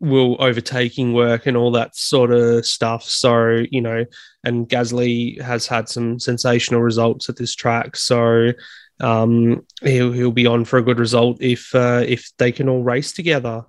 [0.00, 3.04] will overtaking work and all that sort of stuff.
[3.04, 4.04] So, you know,
[4.44, 7.96] and Gasly has had some sensational results at this track.
[7.96, 8.52] So
[9.00, 12.82] um, he'll, he'll be on for a good result if uh, if they can all
[12.82, 13.64] race together.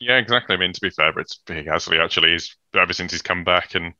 [0.00, 0.56] Yeah, exactly.
[0.56, 3.94] I mean, to be fair, it's Gasly actually is ever since he's come back and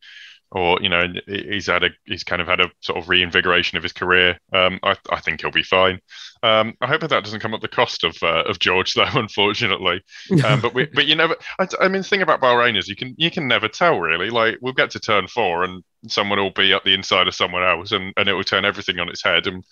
[0.54, 3.82] or you know he's had a he's kind of had a sort of reinvigoration of
[3.82, 4.38] his career.
[4.52, 5.98] Um, I, I think he'll be fine.
[6.42, 9.06] Um, I hope that, that doesn't come at the cost of uh, of George though,
[9.14, 10.02] unfortunately.
[10.44, 11.36] Um, but we but you never.
[11.58, 14.30] I, I, mean, the thing about Bahrain is you can you can never tell really.
[14.30, 17.62] Like we'll get to turn four and someone will be at the inside of someone
[17.62, 19.64] else and and it will turn everything on its head and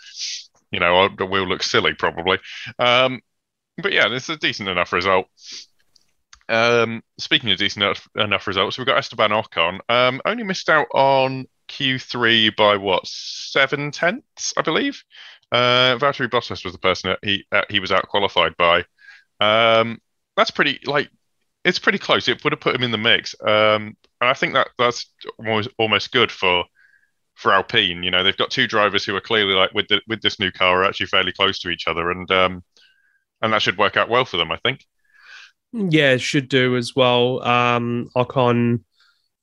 [0.71, 2.39] you know we'll look silly probably.
[2.79, 3.21] Um,
[3.77, 5.27] but yeah, it's a decent enough result.
[6.51, 9.79] Um, speaking of decent enough, enough results, we've got Esteban Ocon.
[9.89, 15.03] Um, only missed out on Q3 by what seven tenths, I believe.
[15.53, 18.85] Uh, Valtteri Bottas was the person that he uh, he was out qualified by.
[19.41, 20.01] Um,
[20.37, 21.11] that's pretty like
[21.65, 22.29] it's pretty close.
[22.29, 25.07] It would have put him in the mix, um, and I think that that's
[25.39, 26.65] almost almost good for
[27.35, 28.03] for Alpine.
[28.03, 30.51] You know, they've got two drivers who are clearly like with the, with this new
[30.53, 32.65] car are actually fairly close to each other, and um,
[33.43, 34.53] and that should work out well for them.
[34.53, 34.85] I think.
[35.73, 37.43] Yeah, should do as well.
[37.43, 38.83] Um, Ocon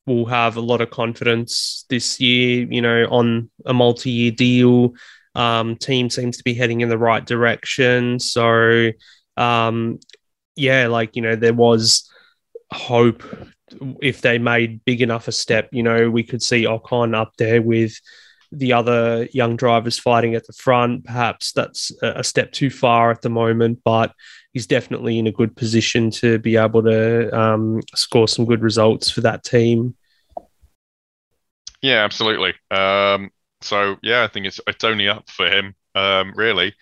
[0.05, 4.93] will have a lot of confidence this year, you know, on a multi year deal.
[5.35, 8.19] Um, team seems to be heading in the right direction.
[8.19, 8.91] So,
[9.37, 9.99] um,
[10.55, 12.09] yeah, like, you know, there was
[12.71, 13.23] hope
[14.01, 17.61] if they made big enough a step, you know, we could see Ocon up there
[17.61, 17.93] with
[18.51, 21.05] the other young drivers fighting at the front.
[21.05, 24.13] Perhaps that's a step too far at the moment, but
[24.57, 29.07] he's definitely in a good position to be able to um, score some good results
[29.07, 29.95] for that team.
[31.83, 32.55] Yeah, absolutely.
[32.71, 33.29] Um,
[33.61, 36.73] so yeah, I think it's it's only up for him, um, really.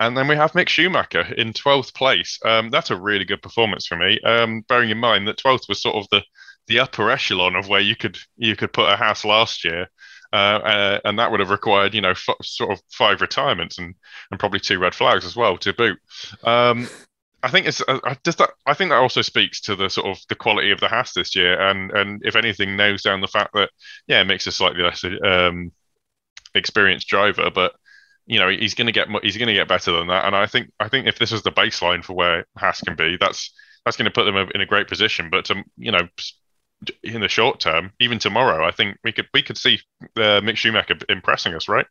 [0.00, 2.38] And then we have Mick Schumacher in 12th place.
[2.46, 4.18] Um, that's a really good performance for me.
[4.20, 6.22] Um, bearing in mind that 12th was sort of the
[6.66, 9.88] the upper echelon of where you could you could put a Haas last year.
[10.32, 13.94] Uh, uh, and that would have required, you know, f- sort of five retirements and,
[14.30, 15.98] and probably two red flags as well to boot.
[16.44, 16.88] Um,
[17.42, 20.18] I think it's uh, just that I think that also speaks to the sort of
[20.28, 23.52] the quality of the Haas this year, and and if anything, nails down the fact
[23.54, 23.70] that
[24.06, 25.72] yeah, it makes a slightly less um,
[26.54, 27.74] experienced driver, but
[28.26, 30.24] you know he's going to get he's going to get better than that.
[30.26, 33.16] And I think I think if this is the baseline for where Haas can be,
[33.20, 33.52] that's
[33.84, 35.30] that's going to put them in a great position.
[35.30, 36.08] But to you know
[37.02, 39.80] in the short term, even tomorrow, I think we could we could see
[40.16, 41.86] uh, Mick Schumacher impressing us, right?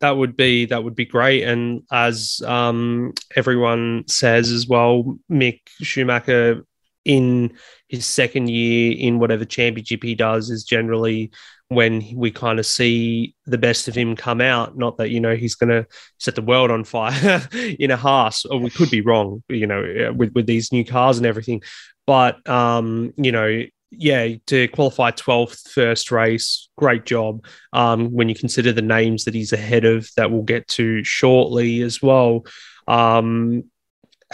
[0.00, 1.44] That would be that would be great.
[1.44, 6.64] And as um, everyone says as well, Mick Schumacher
[7.04, 7.56] in
[7.88, 11.30] his second year in whatever championship he does is generally
[11.68, 14.76] when we kind of see the best of him come out.
[14.76, 15.86] Not that you know he's going to
[16.18, 20.12] set the world on fire in a Haas, or we could be wrong, you know,
[20.14, 21.62] with with these new cars and everything.
[22.06, 27.44] But um, you know, yeah, to qualify 12th first race, great job.
[27.72, 31.80] Um, when you consider the names that he's ahead of, that we'll get to shortly
[31.82, 32.44] as well.
[32.86, 33.64] Um,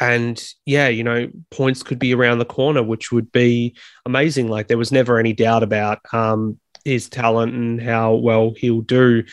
[0.01, 4.49] and yeah, you know, points could be around the corner, which would be amazing.
[4.49, 9.25] Like there was never any doubt about um, his talent and how well he'll do.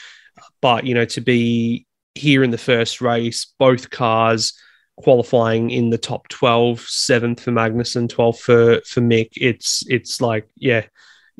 [0.61, 4.53] But, you know, to be here in the first race, both cars
[5.01, 10.47] qualifying in the top 12, seventh for Magnussen, 12th for, for Mick, it's, it's like,
[10.55, 10.83] yeah,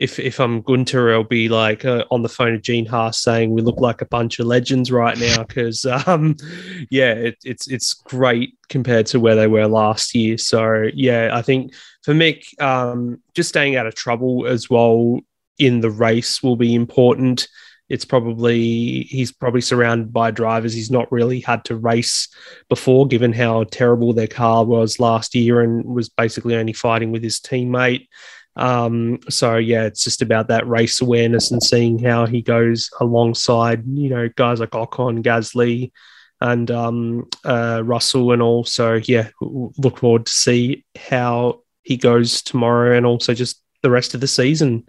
[0.02, 3.52] if if I'm Guenther, I'll be like uh, on the phone to Gene Haas saying
[3.52, 6.36] we look like a bunch of legends right now because um,
[6.90, 10.40] yeah, it, it's it's great compared to where they were last year.
[10.40, 15.20] So yeah, I think for Mick, um, just staying out of trouble as well
[15.60, 17.48] in the race will be important.
[17.92, 22.30] It's probably he's probably surrounded by drivers he's not really had to race
[22.70, 27.22] before, given how terrible their car was last year and was basically only fighting with
[27.22, 28.08] his teammate.
[28.56, 33.84] Um, so yeah, it's just about that race awareness and seeing how he goes alongside,
[33.88, 35.92] you know, guys like Ocon, Gasly,
[36.40, 38.64] and um, uh, Russell, and all.
[38.64, 44.14] So yeah, look forward to see how he goes tomorrow, and also just the rest
[44.14, 44.86] of the season.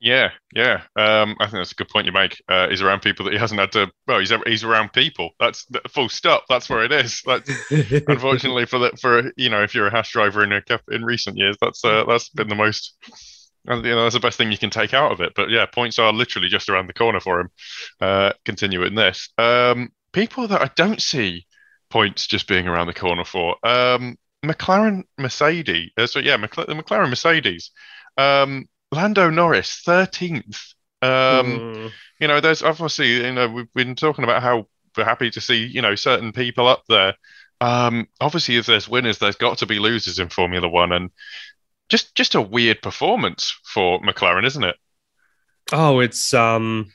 [0.00, 0.82] Yeah, yeah.
[0.96, 2.42] Um, I think that's a good point you make.
[2.48, 3.90] Uh, he's around people that he hasn't had to.
[4.06, 5.30] Well, he's he's around people.
[5.38, 6.44] That's full stop.
[6.48, 7.22] That's where it is.
[7.26, 7.50] That's
[8.08, 11.36] unfortunately for the for you know if you're a Haas driver in a in recent
[11.36, 12.96] years, that's uh, that's been the most.
[13.68, 15.34] You know, that's the best thing you can take out of it.
[15.36, 17.50] But yeah, points are literally just around the corner for him.
[18.00, 19.28] Uh, continue in this.
[19.36, 21.46] Um, people that I don't see
[21.90, 23.56] points just being around the corner for.
[23.62, 25.90] Um, McLaren Mercedes.
[25.98, 27.70] Uh, so yeah, McLaren, the McLaren Mercedes.
[28.16, 30.74] Um, Lando Norris, 13th.
[31.02, 31.90] Um, mm.
[32.18, 35.64] You know, there's obviously, you know, we've been talking about how we're happy to see,
[35.64, 37.14] you know, certain people up there.
[37.60, 41.10] Um, obviously, if there's winners, there's got to be losers in Formula One, and
[41.88, 44.76] just just a weird performance for McLaren, isn't it?
[45.72, 46.90] Oh, it's um,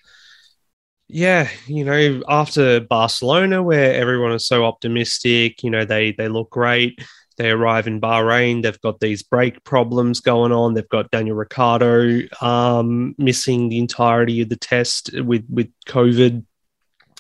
[1.08, 6.50] yeah, you know, after Barcelona, where everyone is so optimistic, you know, they they look
[6.50, 7.00] great.
[7.38, 8.62] They arrive in Bahrain.
[8.62, 10.74] They've got these brake problems going on.
[10.74, 16.43] They've got Daniel Ricciardo um, missing the entirety of the test with with COVID,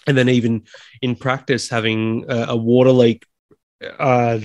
[0.07, 0.63] and then even
[1.01, 3.25] in practice having a, a water leak.
[3.99, 4.39] Uh,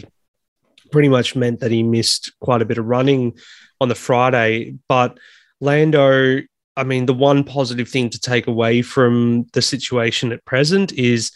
[0.91, 3.39] pretty much meant that he missed quite a bit of running
[3.81, 4.75] on the Friday.
[4.89, 5.19] But
[5.61, 6.41] Lando,
[6.77, 11.31] I mean, the one positive thing to take away from the situation at present is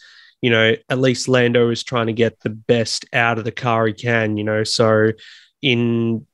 [0.44, 3.86] you know, at least Lando is trying to get the best out of the car
[3.86, 4.62] he can, you know.
[4.62, 5.12] So
[5.62, 6.26] in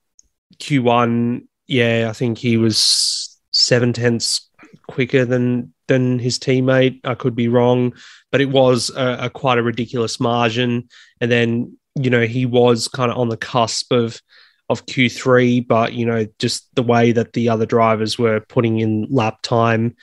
[0.57, 4.51] Q1, yeah, I think he was seven tenths
[4.89, 6.99] quicker than than his teammate.
[7.05, 7.95] I could be wrong,
[8.33, 10.89] but it was a, a quite a ridiculous margin.
[11.21, 14.21] And then you know he was kind of on the cusp of
[14.69, 19.07] of Q3, but you know just the way that the other drivers were putting in
[19.09, 19.95] lap time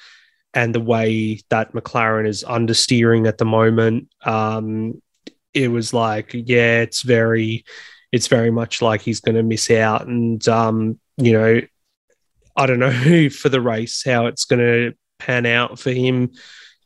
[0.57, 4.99] and the way that McLaren is understeering at the moment, um,
[5.53, 7.63] it was like, yeah, it's very,
[8.11, 10.07] it's very much like he's going to miss out.
[10.07, 11.61] And, um, you know,
[12.55, 16.31] I don't know for the race how it's going to pan out for him.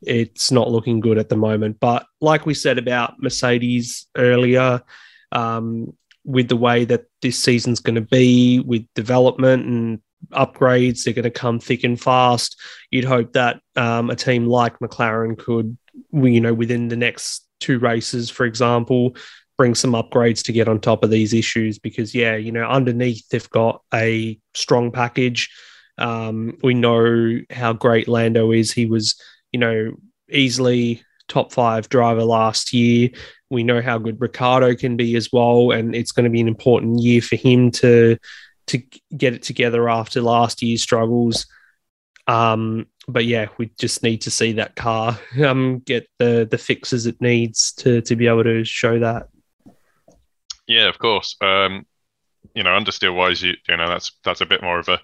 [0.01, 1.79] It's not looking good at the moment.
[1.79, 4.81] But like we said about Mercedes earlier,
[5.31, 5.93] um,
[6.25, 11.03] with the way that this season's going to be with development and upgrades.
[11.03, 12.59] They're going to come thick and fast.
[12.89, 15.77] You'd hope that um, a team like McLaren could,
[16.13, 19.15] you know, within the next two races, for example,
[19.57, 21.79] bring some upgrades to get on top of these issues.
[21.79, 25.49] Because yeah, you know, underneath they've got a strong package.
[25.97, 28.71] Um, we know how great Lando is.
[28.71, 29.91] He was, you know,
[30.29, 33.09] easily top five driver last year.
[33.49, 36.47] We know how good Ricciardo can be as well, and it's going to be an
[36.47, 38.17] important year for him to
[38.67, 38.81] to
[39.15, 41.47] get it together after last year's struggles.
[42.27, 47.05] Um, but yeah, we just need to see that car um, get the the fixes
[47.05, 49.27] it needs to to be able to show that.
[50.67, 51.35] Yeah, of course.
[51.41, 51.85] Um,
[52.55, 54.99] you know, understeer wise, you you know that's that's a bit more of a,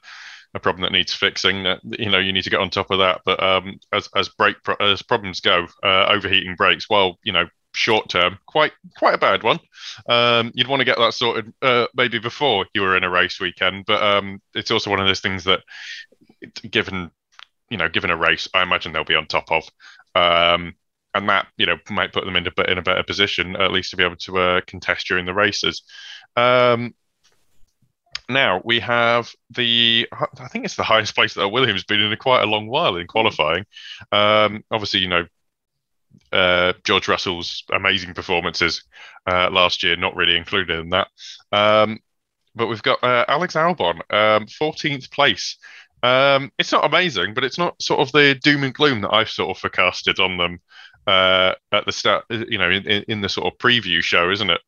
[0.53, 1.63] a problem that needs fixing.
[1.63, 3.21] That you know you need to get on top of that.
[3.25, 6.89] But um, as as brake pro- as problems go, uh, overheating brakes.
[6.89, 7.45] Well, you know,
[7.77, 9.59] short term, quite quite a bad one.
[10.09, 13.39] Um, you'd want to get that sorted uh, maybe before you were in a race
[13.39, 15.61] weekend, but um, it's also one of those things that,
[16.69, 17.11] given
[17.69, 19.63] you know, given a race, I imagine they'll be on top of.
[20.15, 20.75] Um,
[21.13, 23.91] and that you know might put them in a, in a better position at least
[23.91, 25.83] to be able to uh, contest during the races.
[26.35, 26.93] Um,
[28.29, 32.17] now we have the I think it's the highest place that Williams been in a
[32.17, 33.65] quite a long while in qualifying.
[34.11, 35.25] Um, obviously, you know
[36.31, 38.83] uh, George Russell's amazing performances
[39.25, 41.07] uh, last year not really included in that.
[41.51, 41.99] Um,
[42.55, 45.57] but we've got uh, Alex Albon, um, 14th place.
[46.03, 49.29] Um, it's not amazing, but it's not sort of the doom and gloom that I've
[49.29, 50.59] sort of forecasted on them
[51.05, 54.61] uh, at the start, you know, in, in the sort of preview show, isn't it?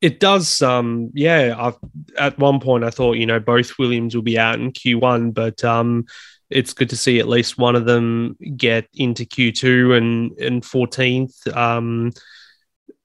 [0.00, 0.62] It does.
[0.62, 1.76] Um, yeah, I've,
[2.18, 5.62] at one point I thought you know both Williams will be out in Q1, but
[5.62, 6.06] um,
[6.50, 11.56] it's good to see at least one of them get into Q2 and and 14th.
[11.56, 12.12] Um,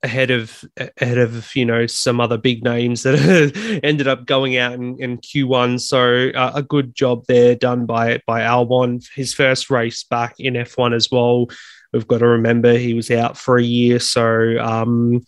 [0.04, 0.64] ahead of
[0.98, 5.18] ahead of you know some other big names that ended up going out in, in
[5.18, 5.80] Q1.
[5.82, 9.06] So uh, a good job there done by by Albon.
[9.14, 11.48] His first race back in F1 as well.
[11.92, 15.24] We've got to remember he was out for a year, so um,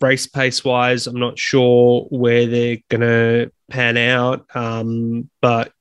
[0.00, 5.72] race pace wise, I'm not sure where they're going to pan out, um, but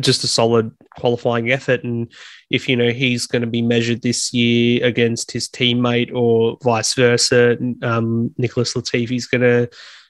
[0.00, 1.84] just a solid qualifying effort.
[1.84, 2.10] And
[2.50, 6.94] if you know he's going to be measured this year against his teammate or vice
[6.94, 9.68] versa, um, Nicholas Latifi's going to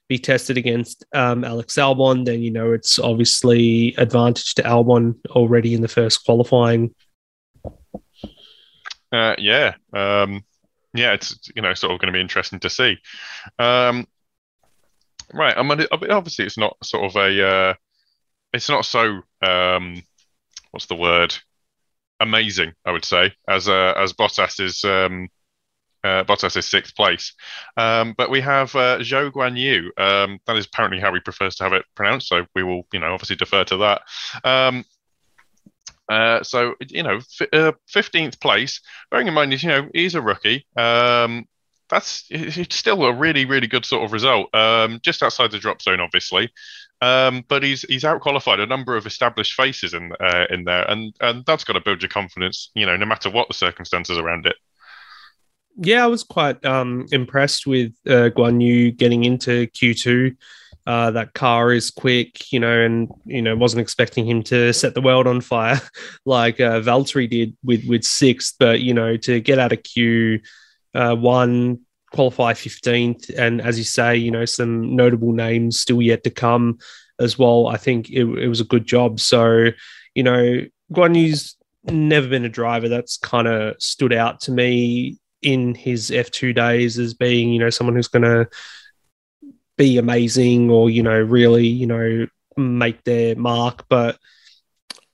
[0.08, 5.72] be tested against um, Alex Albon, then you know it's obviously advantage to Albon already
[5.72, 6.94] in the first qualifying
[9.14, 10.44] uh, yeah, um,
[10.92, 12.98] yeah, it's you know sort of going to be interesting to see.
[13.60, 14.08] Um,
[15.32, 17.74] right, I mean, obviously it's not sort of a, uh,
[18.52, 20.02] it's not so um,
[20.74, 21.34] what's the word?
[22.18, 25.28] Amazing, I would say, as uh, as Bottas is um,
[26.02, 27.32] uh, Bottas is sixth place.
[27.76, 29.92] Um, but we have uh, Zhou Guan Yu.
[29.96, 32.28] Um, that is apparently how he prefers to have it pronounced.
[32.28, 34.02] So we will, you know, obviously defer to that.
[34.42, 34.84] Um,
[36.08, 37.20] uh, so you know,
[37.52, 38.80] uh, fifteenth place.
[39.12, 40.66] Bearing in mind, you know, he's a rookie.
[40.76, 41.46] Um,
[41.88, 44.52] that's it's still a really, really good sort of result.
[44.54, 46.50] Um, just outside the drop zone, obviously.
[47.00, 50.88] Um, but he's he's out qualified a number of established faces in uh, in there,
[50.90, 52.70] and and that's got to build your confidence.
[52.74, 54.56] You know, no matter what the circumstances around it.
[55.76, 60.36] Yeah, I was quite um, impressed with uh, Guan Yu getting into Q two.
[60.86, 64.94] Uh, that car is quick, you know, and you know wasn't expecting him to set
[64.94, 65.80] the world on fire
[66.24, 70.40] like uh, Valtteri did with with sixth, but you know to get out of Q
[70.94, 71.80] uh, one,
[72.14, 76.78] qualify fifteenth, and as you say, you know some notable names still yet to come
[77.18, 77.68] as well.
[77.68, 79.20] I think it, it was a good job.
[79.20, 79.70] So
[80.14, 80.60] you know
[80.92, 86.10] Guan Yu's never been a driver that's kind of stood out to me in his
[86.10, 88.48] F2 days as being, you know, someone who's going to
[89.76, 94.18] be amazing or you know really you know make their mark but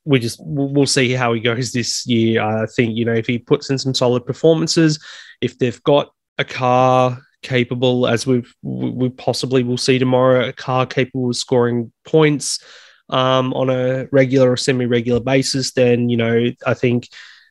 [0.05, 3.39] we just we'll see how he goes this year i think you know if he
[3.39, 5.03] puts in some solid performances
[5.41, 10.85] if they've got a car capable as we've we possibly will see tomorrow a car
[10.85, 12.63] capable of scoring points
[13.09, 17.09] um, on a regular or semi-regular basis then you know i think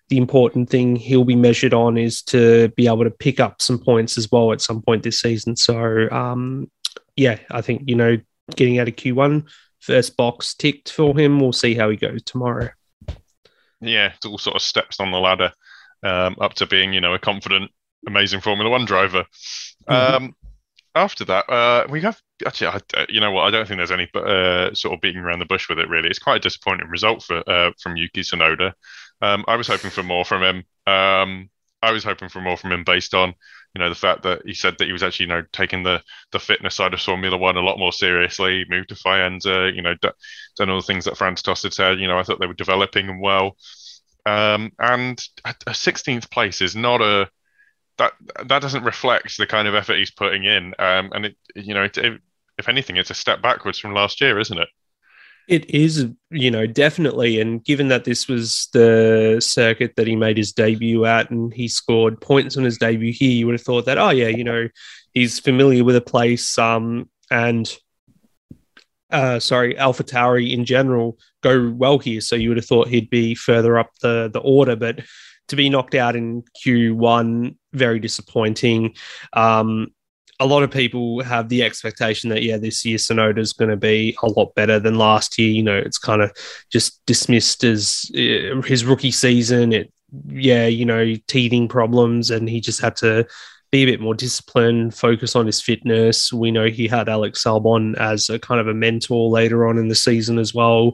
[0.10, 3.80] the important thing he'll be measured on is to be able to pick up some
[3.80, 6.70] points as well at some point this season so um,
[7.20, 8.18] yeah, I think, you know,
[8.56, 11.40] getting out of Q1, first box ticked for him.
[11.40, 12.70] We'll see how he goes tomorrow.
[13.82, 15.52] Yeah, it's all sort of steps on the ladder
[16.02, 17.72] um, up to being, you know, a confident,
[18.08, 19.26] amazing Formula One driver.
[19.90, 20.16] Mm-hmm.
[20.16, 20.36] Um,
[20.96, 23.44] after that, uh, we have actually, I, you know what?
[23.44, 25.90] I don't think there's any uh, sort of beating around the bush with it.
[25.90, 28.74] Really, it's quite a disappointing result for uh, from Yuki Tsunoda.
[29.22, 30.58] Um, I was hoping for more from him.
[30.88, 31.50] Um,
[31.82, 33.34] I was hoping for more from him based on
[33.76, 36.02] you know the fact that he said that he was actually you know taking the
[36.32, 38.66] the fitness side of Formula One a lot more seriously.
[38.70, 40.10] Moved to Faenza, you know, d-
[40.58, 42.00] done all the things that Franz Tost had said.
[42.00, 43.56] You know, I thought they were developing well.
[44.26, 47.30] Um, and a 16th place is not a
[48.00, 48.14] that
[48.48, 50.74] that doesn't reflect the kind of effort he's putting in.
[50.80, 52.22] Um, and it you know it, it,
[52.58, 54.68] if anything, it's a step backwards from last year, isn't it?
[55.48, 57.42] It is, you know, definitely.
[57.42, 61.68] And given that this was the circuit that he made his debut at and he
[61.68, 64.68] scored points on his debut here, you would have thought that, oh, yeah, you know,
[65.14, 66.56] he's familiar with a place.
[66.60, 67.76] Um, and,
[69.10, 72.22] uh, sorry, AlphaTauri in general go well here.
[72.22, 74.76] So you would have thought he'd be further up the, the order.
[74.76, 75.00] But
[75.48, 78.96] to be knocked out in Q1, very disappointing.
[79.34, 79.88] Um,
[80.40, 83.78] a lot of people have the expectation that yeah, this year Tsunoda is going to
[83.78, 85.50] be a lot better than last year.
[85.50, 86.32] You know, it's kind of
[86.72, 89.74] just dismissed as uh, his rookie season.
[89.74, 89.92] It
[90.28, 93.28] yeah, you know, teething problems, and he just had to
[93.72, 96.34] be a bit more disciplined, focus on his fitness.
[96.34, 99.90] We know he had Alex Albon as a kind of a mentor later on in
[99.90, 100.94] the season as well.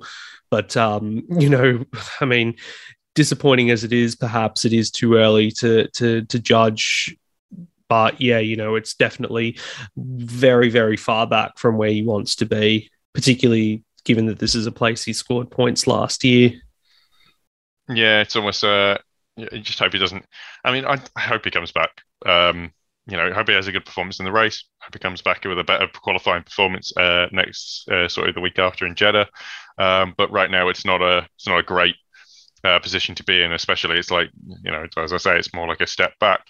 [0.50, 1.86] But um, you know,
[2.22, 2.56] I mean,
[3.16, 7.16] disappointing as it is, perhaps it is too early to to to judge.
[7.88, 9.60] But yeah, you know, it's definitely
[9.96, 14.68] very, very far back from where he wants to be, particularly given that this is
[14.68, 16.54] a place he scored points last year.
[17.90, 18.98] Yeah, it's almost uh
[19.38, 20.26] you just hope he doesn't
[20.64, 22.02] I mean I, I hope he comes back.
[22.26, 22.72] Um
[23.08, 24.64] you know, hope he has a good performance in the race.
[24.80, 28.42] Hope he comes back with a better qualifying performance uh, next, uh, sort of the
[28.42, 29.28] week after in Jeddah.
[29.78, 31.96] Um, but right now, it's not a it's not a great
[32.66, 33.52] uh, position to be in.
[33.52, 34.30] Especially, it's like
[34.64, 36.46] you know, as I say, it's more like a step back.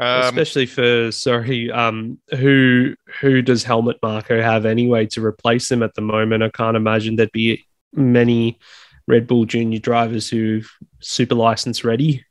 [0.00, 5.82] Um, Especially for sorry, um, who who does Helmut Marko have anyway to replace him
[5.82, 6.42] at the moment?
[6.42, 8.58] I can't imagine there'd be many
[9.06, 10.62] Red Bull Junior drivers who
[11.00, 12.24] super license ready.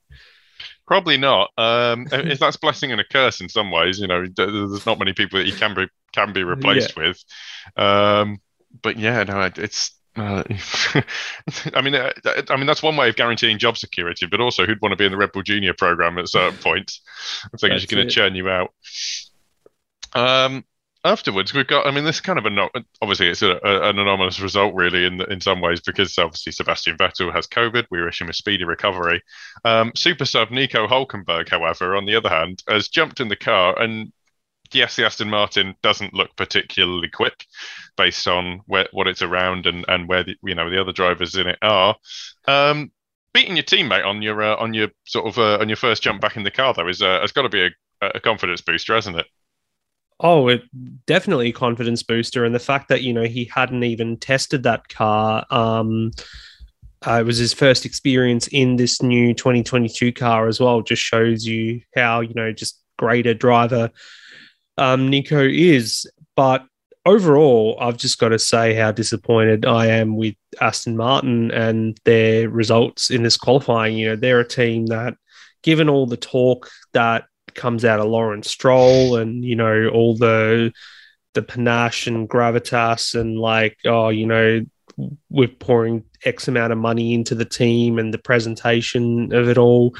[0.86, 1.52] Probably not.
[1.58, 5.14] Um, if that's blessing and a curse in some ways, you know, there's not many
[5.14, 7.04] people that you can be can be replaced yeah.
[7.04, 7.24] with.
[7.78, 8.42] Um,
[8.82, 9.98] but yeah, no, it's.
[10.16, 10.44] Uh,
[11.74, 12.12] I mean, uh,
[12.50, 15.06] I mean that's one way of guaranteeing job security, but also who'd want to be
[15.06, 17.02] in the Red Bull Junior program at a certain points?
[17.46, 18.72] I think it's going to churn you out.
[20.14, 20.64] Um,
[21.06, 22.70] afterwards we've got i mean this is kind of a
[23.02, 26.98] obviously it's a, a, an anomalous result really in in some ways because obviously sebastian
[26.98, 29.22] vettel has covid we wish him a speedy recovery
[29.66, 33.78] um, super sub nico hulkenberg however on the other hand has jumped in the car
[33.82, 34.12] and
[34.76, 37.46] yes the aston martin doesn't look particularly quick
[37.98, 41.36] based on where, what it's around and and where the, you know the other drivers
[41.36, 41.96] in it are
[42.48, 42.92] um,
[43.34, 46.22] beating your teammate on your uh, on your sort of uh, on your first jump
[46.22, 47.70] back in the car though is uh, has got to be a,
[48.16, 49.28] a confidence booster hasn't it
[50.20, 50.64] Oh, it
[51.06, 54.88] definitely a confidence booster, and the fact that you know he hadn't even tested that
[54.88, 55.46] car.
[55.50, 56.12] Um,
[57.06, 60.82] uh, it was his first experience in this new 2022 car as well.
[60.82, 63.90] Just shows you how you know just greater driver
[64.78, 66.10] um, Nico is.
[66.36, 66.66] But
[67.06, 72.50] overall, I've just got to say how disappointed I am with Aston Martin and their
[72.50, 73.98] results in this qualifying.
[73.98, 75.16] You know, they're a team that,
[75.62, 80.74] given all the talk that comes out of Lawrence Stroll and you know all the
[81.34, 84.66] the panache and gravitas and like oh you know
[85.30, 89.96] we're pouring X amount of money into the team and the presentation of it all.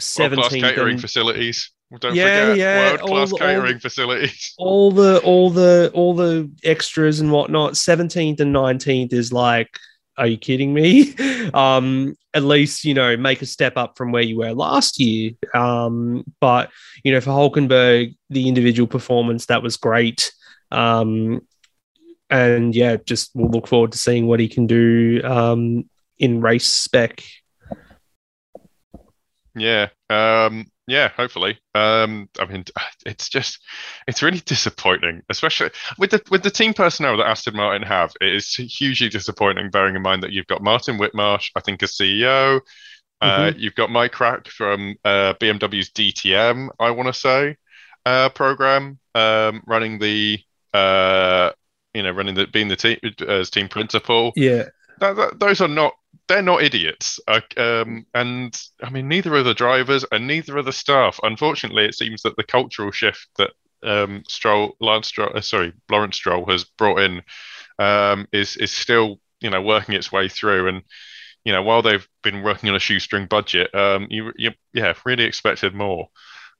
[0.00, 1.70] Seventeen catering facilities.
[2.00, 4.54] Don't yeah, forget yeah, world class catering all, facilities.
[4.58, 7.76] All the all the all the extras and whatnot.
[7.76, 9.78] Seventeenth and nineteenth is like
[10.16, 11.14] are you kidding me?
[11.54, 15.32] um, at least, you know, make a step up from where you were last year.
[15.54, 16.70] Um, but,
[17.02, 20.32] you know, for Hulkenberg, the individual performance, that was great.
[20.70, 21.46] Um,
[22.30, 25.88] and yeah, just we'll look forward to seeing what he can do um,
[26.18, 27.22] in race spec.
[29.54, 29.88] Yeah.
[30.10, 31.58] Um, yeah, hopefully.
[31.74, 32.64] Um, I mean,
[33.06, 33.60] it's just
[34.06, 38.12] it's really disappointing, especially with the with the team personnel that Aston Martin have.
[38.20, 41.92] It is hugely disappointing, bearing in mind that you've got Martin Whitmarsh, I think, as
[41.92, 42.60] CEO.
[43.20, 43.58] Uh, mm-hmm.
[43.58, 47.56] you've got Mike Krack from uh, BMW's DTM, I want to say,
[48.04, 50.40] uh, program um, running the
[50.74, 51.50] uh,
[51.94, 54.32] you know running the being the team as team principal.
[54.36, 54.64] Yeah,
[54.98, 55.94] that, that, those are not
[56.28, 57.20] they're not idiots.
[57.28, 61.20] Uh, um, and I mean, neither are the drivers and neither are the staff.
[61.22, 63.50] Unfortunately, it seems that the cultural shift that
[63.82, 67.22] um, Stroll, Lance Stroll, uh, sorry, Lawrence Stroll has brought in
[67.78, 70.68] um, is is still you know working its way through.
[70.68, 70.82] And
[71.44, 75.24] you know, while they've been working on a shoestring budget, um, you, you yeah really
[75.24, 76.08] expected more.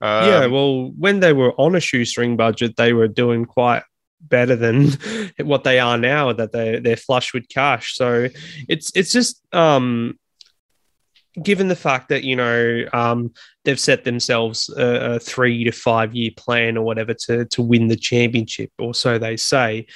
[0.03, 3.83] yeah, um, well, when they were on a shoestring budget, they were doing quite
[4.21, 4.89] better than
[5.43, 8.29] what they are now that they they're flush with cash so
[8.69, 10.19] it's it's just um
[11.43, 13.33] given the fact that you know um,
[13.65, 17.89] they've set themselves a, a, three to five year plan or whatever to to win
[17.89, 19.87] the championship, or so they say.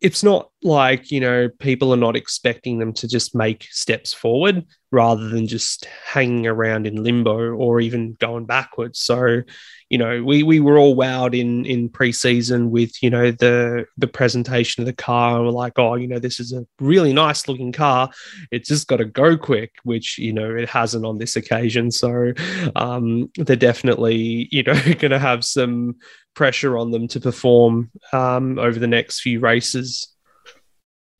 [0.00, 4.64] It's not like you know people are not expecting them to just make steps forward
[4.90, 8.98] rather than just hanging around in limbo or even going backwards.
[8.98, 9.42] So,
[9.90, 14.06] you know, we we were all wowed in in preseason with you know the the
[14.06, 15.36] presentation of the car.
[15.36, 18.08] And we're like, oh, you know, this is a really nice looking car.
[18.52, 21.90] It's just got to go quick, which you know it hasn't on this occasion.
[21.90, 22.32] So,
[22.76, 25.96] um, they're definitely you know going to have some
[26.34, 30.14] pressure on them to perform um, over the next few races.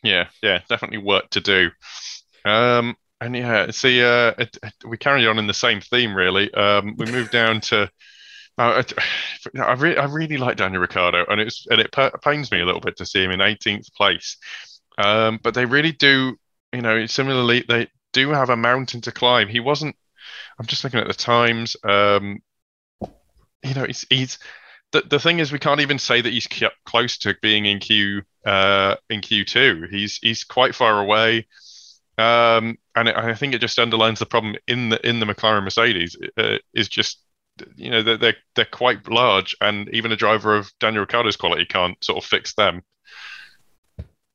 [0.04, 1.70] Yeah, yeah, definitely work to do.
[2.44, 4.56] Um, and yeah, see, uh, it,
[4.86, 6.54] we carry on in the same theme, really.
[6.54, 7.90] Um, we move down to.
[8.60, 8.82] Uh,
[9.58, 12.82] I, re- I really like Daniel Ricciardo, and it's and it pains me a little
[12.82, 14.36] bit to see him in 18th place.
[14.98, 16.36] Um, but they really do,
[16.70, 19.48] you know, similarly, they do have a mountain to climb.
[19.48, 19.96] He wasn't.
[20.58, 21.74] I'm just looking at the times.
[21.84, 22.40] Um,
[23.62, 24.38] you know, he's he's
[24.92, 26.48] the, the thing is, we can't even say that he's
[26.84, 29.86] close to being in Q uh, in Q two.
[29.90, 31.46] He's he's quite far away,
[32.18, 35.64] um, and it, I think it just underlines the problem in the in the McLaren
[35.64, 37.22] Mercedes uh, is just
[37.76, 42.02] you know they're, they're quite large, and even a driver of Daniel Ricciardo's quality can't
[42.02, 42.82] sort of fix them.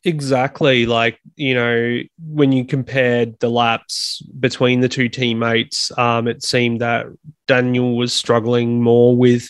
[0.05, 0.85] Exactly.
[0.85, 6.79] Like, you know, when you compared the laps between the two teammates, um, it seemed
[6.81, 7.07] that
[7.47, 9.49] Daniel was struggling more with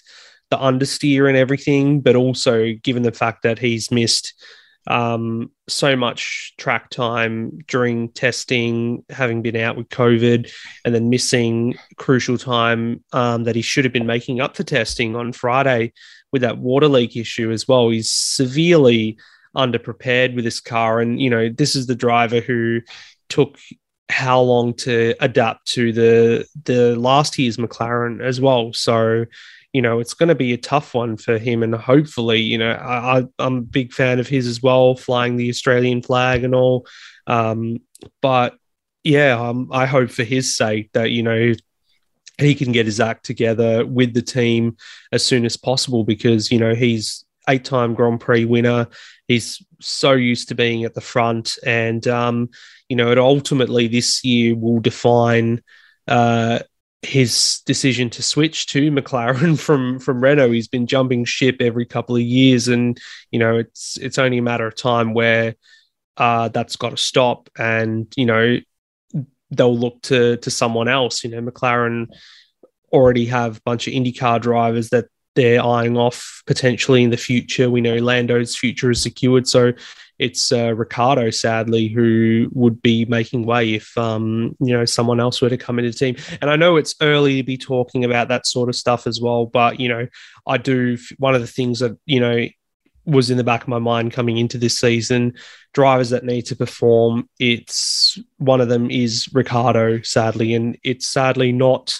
[0.49, 4.33] the understeer and everything, but also given the fact that he's missed
[4.87, 10.51] um, so much track time during testing, having been out with COVID,
[10.83, 15.15] and then missing crucial time um, that he should have been making up for testing
[15.15, 15.93] on Friday
[16.31, 17.89] with that water leak issue as well.
[17.89, 19.17] He's severely
[19.55, 20.99] underprepared with this car.
[20.99, 22.81] And, you know, this is the driver who
[23.29, 23.57] took
[24.09, 28.71] how long to adapt to the the last year's McLaren as well.
[28.73, 29.25] So
[29.75, 31.61] you know, it's going to be a tough one for him.
[31.61, 35.49] And hopefully, you know, I, am a big fan of his as well, flying the
[35.49, 36.87] Australian flag and all.
[37.27, 37.81] Um,
[38.21, 38.55] but
[39.03, 41.51] yeah, um, I hope for his sake that, you know,
[42.37, 44.77] he can get his act together with the team
[45.11, 48.87] as soon as possible because, you know, he's eight time Grand Prix winner.
[49.27, 51.59] He's so used to being at the front.
[51.65, 52.49] And, um,
[52.87, 55.61] you know, it ultimately this year will define.
[56.07, 56.59] Uh,
[57.05, 60.51] his decision to switch to McLaren from from Renault.
[60.51, 62.99] He's been jumping ship every couple of years, and
[63.31, 65.55] you know it's it's only a matter of time where
[66.17, 68.57] uh, that's got to stop, and you know
[69.51, 71.23] they'll look to to someone else.
[71.23, 72.07] You know, McLaren
[72.91, 77.69] already have a bunch of IndyCar drivers that they're eyeing off potentially in the future.
[77.69, 79.73] We know Lando's future is secured, so
[80.17, 85.41] it's uh, Ricciardo, sadly, who would be making way if um, you know someone else
[85.41, 86.15] were to come into the team.
[86.41, 89.45] And I know it's early to be talking about that sort of stuff as well,
[89.45, 90.07] but you know,
[90.47, 90.97] I do.
[91.17, 92.47] One of the things that you know
[93.05, 95.33] was in the back of my mind coming into this season,
[95.73, 97.29] drivers that need to perform.
[97.39, 101.99] It's one of them is Ricciardo, sadly, and it's sadly not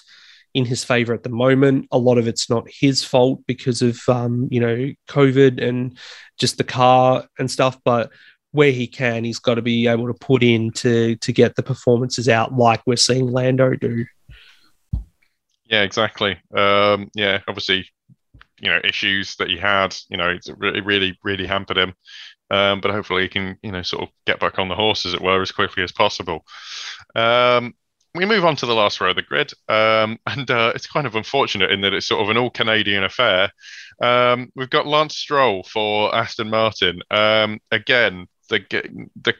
[0.56, 1.86] in his favor at the moment.
[1.92, 5.96] A lot of it's not his fault because of um, you know COVID and
[6.38, 8.10] just the car and stuff, but
[8.52, 11.62] where he can, he's got to be able to put in to to get the
[11.62, 14.06] performances out like we're seeing Lando do.
[15.66, 16.38] Yeah, exactly.
[16.56, 17.86] Um, yeah, obviously,
[18.58, 21.92] you know, issues that he had, you know, it really, really hampered him.
[22.48, 25.12] Um, but hopefully he can, you know, sort of get back on the horse, as
[25.12, 26.46] it were, as quickly as possible.
[27.14, 27.74] Um,
[28.16, 31.06] we move on to the last row of the grid, um, and uh, it's kind
[31.06, 33.50] of unfortunate in that it's sort of an all Canadian affair.
[34.00, 37.00] Um, we've got Lance Stroll for Aston Martin.
[37.10, 38.60] Um, again, the
[39.22, 39.34] the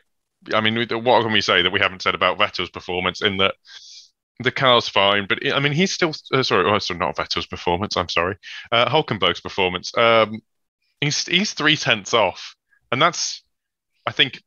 [0.54, 3.22] I mean, what can we say that we haven't said about Vettel's performance?
[3.22, 3.54] In that
[4.40, 7.96] the car's fine, but I mean, he's still uh, sorry, oh, sorry, not Vettel's performance.
[7.96, 8.36] I'm sorry,
[8.70, 9.96] uh, Hulkenberg's performance.
[9.96, 10.40] Um,
[11.00, 12.54] he's he's three tenths off,
[12.92, 13.42] and that's
[14.06, 14.42] I think.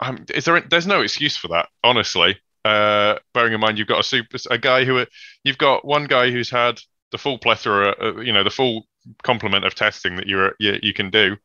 [0.00, 0.60] Um, is there?
[0.60, 2.38] There's no excuse for that, honestly.
[2.64, 5.04] Uh, bearing in mind you've got a super a guy who
[5.42, 6.80] you've got one guy who's had
[7.12, 8.86] the full plethora, uh, you know, the full
[9.22, 11.36] complement of testing that you're you, you can do.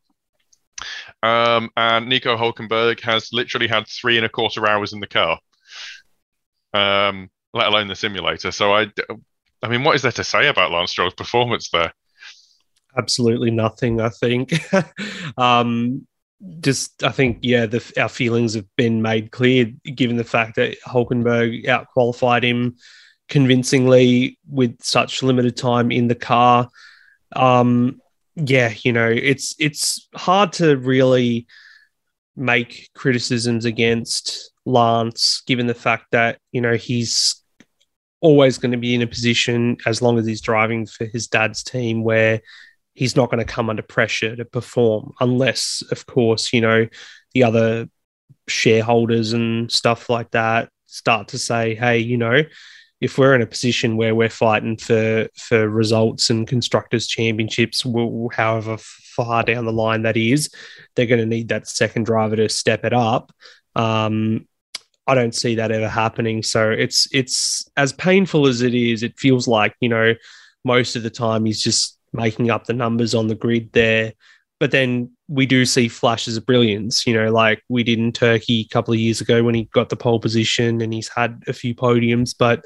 [1.22, 5.38] Um, and Nico Hulkenberg has literally had three and a quarter hours in the car,
[6.72, 8.50] um, let alone the simulator.
[8.50, 8.90] So I,
[9.62, 11.92] I mean, what is there to say about Lance Stroll's performance there?
[12.96, 14.00] Absolutely nothing.
[14.00, 14.54] I think.
[15.38, 16.06] um,
[16.60, 20.76] just I think yeah, the, our feelings have been made clear given the fact that
[20.86, 22.76] Hulkenberg outqualified him
[23.28, 26.68] convincingly with such limited time in the car.
[27.36, 28.00] Um,
[28.36, 31.46] yeah, you know, it's it's hard to really
[32.36, 37.42] make criticisms against Lance given the fact that you know he's
[38.20, 41.62] always going to be in a position as long as he's driving for his dad's
[41.62, 42.40] team where
[42.94, 46.86] he's not going to come under pressure to perform unless, of course, you know,
[47.34, 47.88] the other
[48.48, 52.42] shareholders and stuff like that start to say, hey, you know,
[53.00, 57.84] if we're in a position where we're fighting for for results and constructors championships,
[58.32, 60.50] however far down the line that is,
[60.94, 63.32] they're going to need that second driver to step it up.
[63.74, 64.46] Um,
[65.06, 66.42] I don't see that ever happening.
[66.42, 69.02] So it's it's as painful as it is.
[69.02, 70.14] It feels like you know
[70.64, 74.12] most of the time he's just making up the numbers on the grid there.
[74.58, 78.60] But then we do see flashes of brilliance, you know, like we did in Turkey
[78.60, 81.52] a couple of years ago when he got the pole position and he's had a
[81.52, 82.34] few podiums.
[82.38, 82.62] But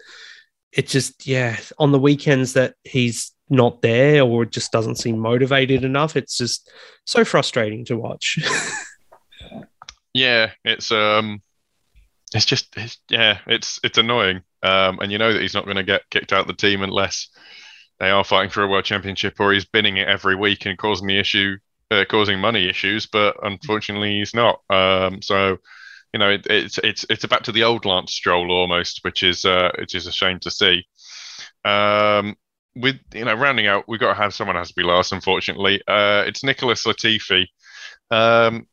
[0.72, 5.84] it just, yeah, on the weekends that he's not there or just doesn't seem motivated
[5.84, 6.70] enough, it's just
[7.04, 8.38] so frustrating to watch.
[10.14, 11.42] yeah, it's um,
[12.34, 14.42] it's just it's, yeah, it's it's annoying.
[14.62, 17.28] Um, and you know that he's not going to get kicked out the team unless
[18.00, 21.06] they are fighting for a world championship, or he's binning it every week and causing
[21.06, 21.56] the issue,
[21.90, 23.06] uh, causing money issues.
[23.06, 24.60] But unfortunately, he's not.
[24.70, 25.58] Um, so
[26.12, 29.44] you know, it, it's it's it's back to the old Lance Stroll almost, which is
[29.44, 30.84] uh, which is a shame to see.
[31.64, 32.36] Um,
[32.76, 35.12] with you know, rounding out, we've got to have someone has to be last.
[35.12, 37.46] Unfortunately, uh, it's Nicholas Latifi.
[38.10, 38.66] Um,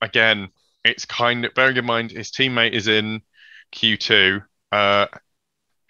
[0.00, 0.48] again,
[0.84, 3.22] it's kind of bearing in mind his teammate is in
[3.74, 4.42] Q2.
[4.72, 5.06] Uh,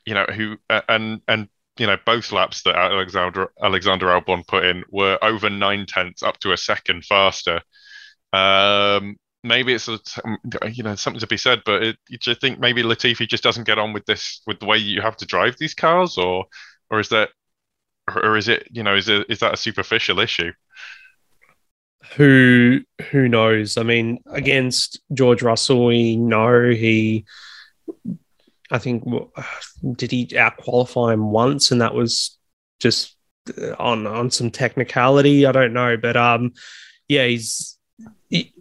[0.05, 1.49] you know who uh, and and
[1.81, 6.39] you know both laps that Alexander Alexander Albon put in were over nine tenths up
[6.41, 7.63] to a second faster.
[8.35, 9.99] Um, maybe it's a,
[10.71, 13.79] you know something to be said, but it, you think maybe Latifi just doesn't get
[13.79, 16.45] on with this with the way you have to drive these cars, or
[16.91, 17.31] or is that
[18.15, 20.53] or is it you know is it is that a superficial issue?
[22.17, 23.79] Who who knows?
[23.79, 27.25] I mean, against George Russell, we know he.
[28.71, 29.05] I think
[29.97, 32.39] did he out qualify him once, and that was
[32.79, 33.17] just
[33.61, 35.47] uh, on on some technicality.
[35.47, 36.53] I don't know, but um,
[37.09, 37.79] yeah, he's
[38.29, 38.55] he,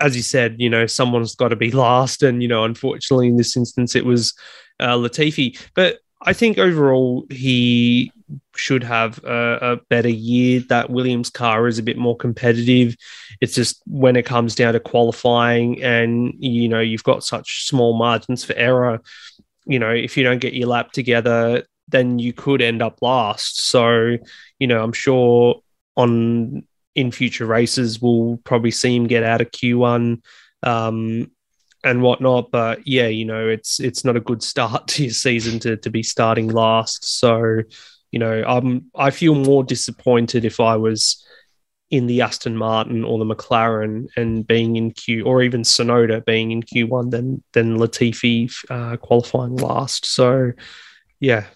[0.00, 3.36] as you said, you know, someone's got to be last, and you know, unfortunately, in
[3.36, 4.34] this instance, it was
[4.80, 5.58] uh, Latifi.
[5.74, 8.12] But I think overall, he
[8.54, 10.60] should have a, a, better year.
[10.68, 12.94] That Williams car is a bit more competitive.
[13.40, 17.96] It's just when it comes down to qualifying, and you know, you've got such small
[17.96, 19.00] margins for error.
[19.64, 23.64] You know, if you don't get your lap together, then you could end up last.
[23.64, 24.16] So,
[24.58, 25.62] you know, I'm sure
[25.96, 30.22] on in future races, we'll probably see him get out of Q1
[30.62, 31.30] um,
[31.84, 32.50] and whatnot.
[32.50, 35.90] But yeah, you know, it's it's not a good start to your season to to
[35.90, 37.18] be starting last.
[37.18, 37.62] So,
[38.10, 41.24] you know, I'm I feel more disappointed if I was
[41.90, 46.52] in the Aston Martin or the McLaren and being in Q or even Tsunoda being
[46.52, 50.06] in Q1 than than Latifi uh, qualifying last.
[50.06, 50.52] So,
[51.18, 51.46] yeah.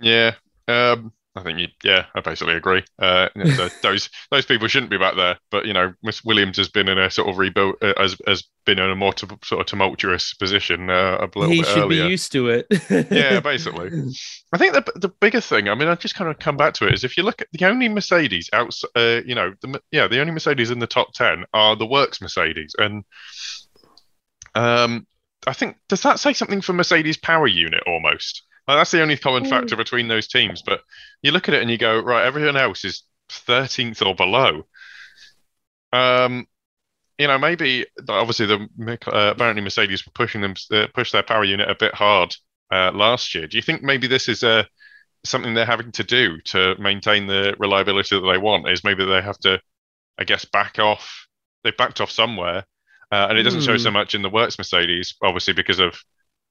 [0.00, 0.34] Yeah.
[0.68, 2.84] Um, I think you, yeah, I basically agree.
[2.96, 3.28] Uh,
[3.82, 6.96] those those people shouldn't be back there, but you know, Miss Williams has been in
[6.96, 10.32] a sort of rebuild, uh, has has been in a more t- sort of tumultuous
[10.34, 12.66] position uh, a little he bit should be used to it.
[13.10, 13.90] yeah, basically.
[14.52, 16.86] I think the the bigger thing, I mean, I just kind of come back to
[16.86, 20.06] it is if you look at the only Mercedes outside, uh, you know, the yeah,
[20.06, 23.02] the only Mercedes in the top ten are the works Mercedes, and
[24.54, 25.04] um,
[25.48, 28.44] I think does that say something for Mercedes power unit almost?
[28.66, 30.62] Like, that's the only common factor between those teams.
[30.62, 30.80] But
[31.22, 34.66] you look at it and you go, right, everyone else is 13th or below.
[35.92, 36.46] Um,
[37.18, 38.68] you know, maybe obviously the
[39.06, 42.34] uh, apparently Mercedes were pushing them uh, push their power unit a bit hard
[42.72, 43.46] uh, last year.
[43.46, 44.64] Do you think maybe this is uh,
[45.24, 48.68] something they're having to do to maintain the reliability that they want?
[48.68, 49.60] Is maybe they have to,
[50.18, 51.28] I guess, back off.
[51.62, 52.64] They backed off somewhere,
[53.12, 53.66] uh, and it doesn't mm.
[53.66, 53.94] show so hmm.
[53.94, 55.94] much in the works Mercedes, obviously because of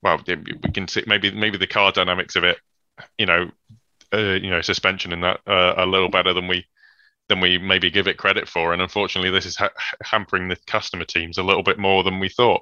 [0.04, 2.58] well, we can see maybe maybe the car dynamics of it,
[3.18, 3.50] you know,
[4.14, 6.66] uh, you know, suspension and that uh, a little better than we
[7.30, 8.74] than we maybe give it credit for.
[8.74, 9.70] And unfortunately, this is ha-
[10.04, 12.62] hampering the customer teams a little bit more than we thought.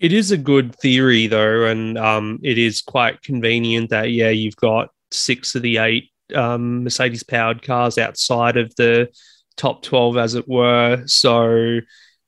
[0.00, 4.56] It is a good theory, though, and um, it is quite convenient that yeah, you've
[4.56, 9.08] got six of the eight um, Mercedes powered cars outside of the
[9.56, 11.02] top twelve, as it were.
[11.06, 11.80] So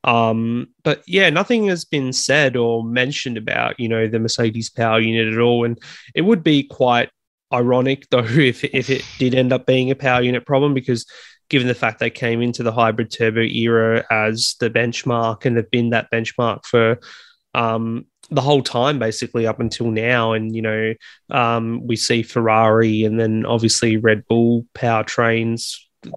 [0.07, 5.00] um, but yeah, nothing has been said or mentioned about you know the Mercedes power
[5.00, 5.78] unit at all, and
[6.14, 7.11] it would be quite
[7.52, 11.07] ironic though if if it did end up being a power unit problem because
[11.48, 15.70] given the fact they came into the hybrid turbo era as the benchmark and have
[15.70, 16.98] been that benchmark for
[17.54, 20.32] um, the whole time basically up until now.
[20.32, 20.94] And you know
[21.30, 25.76] um, we see ferrari and then obviously red bull powertrains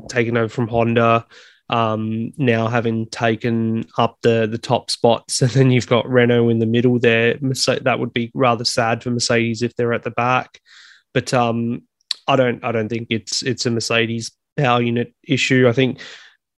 [0.10, 1.26] taken over from honda
[1.70, 6.60] um, now having taken up the the top spots, and then you've got Renault in
[6.60, 7.36] the middle there.
[7.36, 10.60] That would be rather sad for Mercedes if they're at the back,
[11.14, 11.84] but um,
[12.28, 15.68] I don't I don't think it's it's a Mercedes power unit issue.
[15.68, 16.00] I think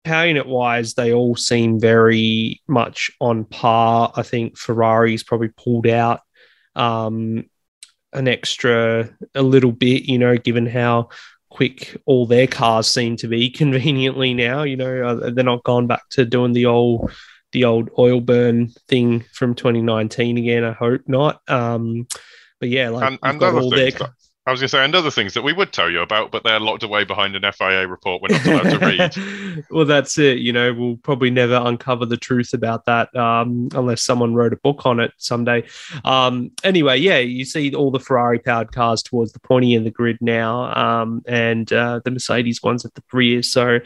[0.03, 4.11] power unit wise, they all seem very much on par.
[4.15, 6.21] I think Ferrari's probably pulled out
[6.75, 7.45] um,
[8.13, 11.09] an extra a little bit, you know, given how
[11.51, 14.63] quick all their cars seem to be conveniently now.
[14.63, 17.11] You know, uh, they're not gone back to doing the old
[17.51, 20.63] the old oil burn thing from 2019 again.
[20.63, 21.41] I hope not.
[21.49, 22.07] Um,
[22.59, 24.09] but yeah, like and, and other things, their...
[24.47, 26.43] I was going to say, and other things that we would tell you about, but
[26.43, 28.85] they're locked away behind an FIA report we're not allowed to
[29.53, 29.65] read.
[29.69, 30.39] well, that's it.
[30.39, 34.57] You know, we'll probably never uncover the truth about that um, unless someone wrote a
[34.57, 35.63] book on it someday.
[36.05, 39.91] Um, anyway, yeah, you see all the Ferrari powered cars towards the pointy in the
[39.91, 43.43] grid now, um, and uh, the Mercedes ones at the rear.
[43.43, 43.79] So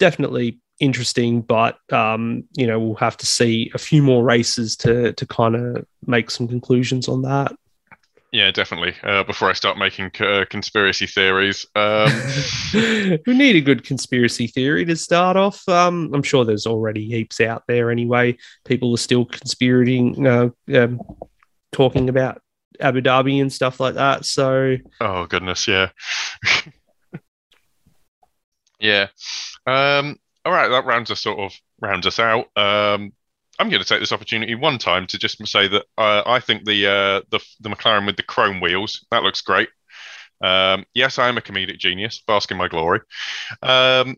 [0.00, 5.12] definitely interesting, but um, you know, we'll have to see a few more races to
[5.12, 7.52] to kind of make some conclusions on that.
[8.32, 8.94] Yeah, definitely.
[9.02, 12.08] Uh, before I start making uh, conspiracy theories, um...
[12.74, 15.68] we need a good conspiracy theory to start off.
[15.68, 18.38] Um, I'm sure there's already heaps out there anyway.
[18.64, 21.00] People are still conspirating, uh, um,
[21.72, 22.40] talking about
[22.80, 24.24] Abu Dhabi and stuff like that.
[24.24, 25.90] So, oh goodness, yeah,
[28.80, 29.08] yeah.
[29.66, 32.46] Um, all right, that rounds us sort of rounds us out.
[32.56, 33.12] Um,
[33.58, 36.64] I'm going to take this opportunity one time to just say that uh, I think
[36.64, 39.68] the, uh, the the McLaren with the chrome wheels that looks great.
[40.42, 43.00] Um, yes, I am a comedic genius, bask in my glory.
[43.62, 44.16] Um,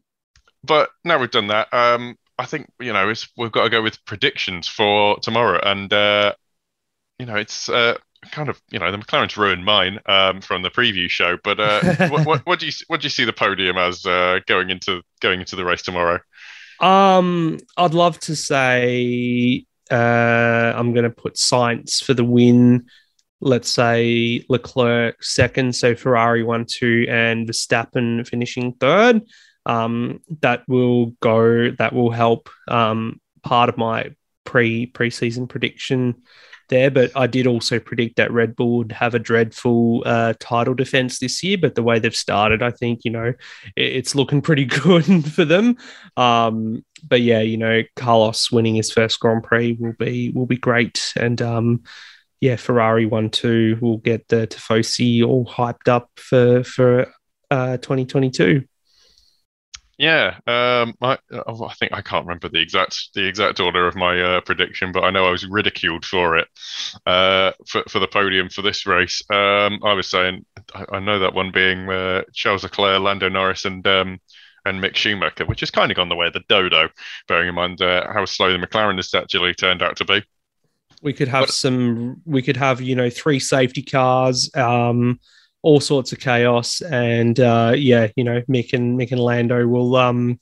[0.62, 4.05] but now we've done that, um, I think you know we've got to go with
[4.05, 6.35] predictions for tomorrow, and uh,
[7.18, 7.97] you know it's uh,
[8.30, 11.39] kind of you know the McLaren's ruined mine um, from the preview show.
[11.43, 14.41] But uh, what, what, what, do you what do you see the podium as uh,
[14.47, 16.20] going into going into the race tomorrow?
[16.80, 19.94] Um, I'd love to say uh,
[20.76, 22.86] I'm going to put Sainz for the win.
[23.40, 29.22] Let's say Leclerc second, so Ferrari one, two, and Verstappen finishing third.
[29.66, 31.70] Um, that will go.
[31.70, 32.48] That will help.
[32.68, 34.12] Um, part of my
[34.44, 36.22] pre preseason prediction
[36.68, 36.90] there.
[36.90, 41.18] But I did also predict that Red Bull would have a dreadful uh, title defense
[41.18, 41.58] this year.
[41.58, 43.32] But the way they've started, I think you know
[43.76, 45.76] it's looking pretty good for them.
[46.16, 50.58] Um, but yeah, you know Carlos winning his first Grand Prix will be will be
[50.58, 51.82] great, and um,
[52.40, 57.12] yeah, Ferrari one two will get the Tifosi all hyped up for for
[57.50, 58.64] uh, 2022.
[59.97, 63.95] Yeah, um, I, oh, I think I can't remember the exact the exact order of
[63.95, 66.49] my uh, prediction, but I know I was ridiculed for it
[67.07, 69.22] uh, for for the podium for this race.
[69.30, 73.64] Um, I was saying I, I, know that one being uh, Charles Leclerc, Lando Norris,
[73.64, 74.20] and um,
[74.64, 76.88] and Mick Schumacher, which has kind of gone the way of the dodo,
[77.28, 80.24] bearing in mind uh, how slow the McLaren has actually turned out to be.
[81.03, 82.20] We could have but, some.
[82.24, 84.51] We could have you know three safety cars.
[84.57, 85.20] Um,
[85.64, 86.82] all sorts of chaos.
[86.82, 90.38] And uh, yeah, you know, Mick and Mick and Lando will um,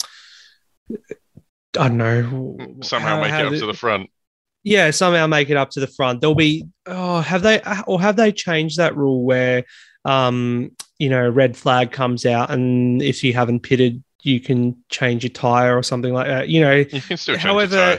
[0.90, 4.10] I don't know somehow how, make how it up to the front.
[4.64, 6.20] Yeah, somehow make it up to the front.
[6.20, 9.64] There'll be oh, have they or have they changed that rule where
[10.04, 15.24] um, you know, red flag comes out and if you haven't pitted, you can change
[15.24, 16.48] your tire or something like that.
[16.48, 17.98] You know, you can still however,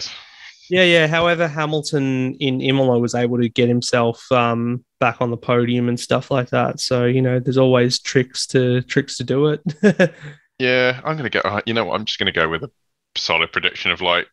[0.74, 1.07] yeah, yeah.
[1.07, 5.99] However, Hamilton in Imola was able to get himself um, back on the podium and
[5.99, 6.80] stuff like that.
[6.80, 9.61] So you know, there's always tricks to tricks to do it.
[10.57, 11.61] yeah, I'm gonna go.
[11.67, 11.93] You know, what?
[11.93, 12.71] I'm just gonna go with a
[13.15, 14.26] solid prediction of like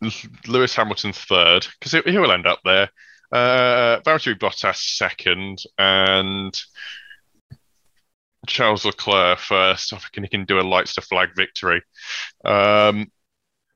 [0.48, 2.90] Lewis Hamilton third because he, will end up there.
[3.30, 6.60] Uh, Valtteri Bottas second, and
[8.48, 9.92] Charles Leclerc first.
[9.92, 11.80] I reckon he can do a lights to flag victory.
[12.44, 13.06] Um,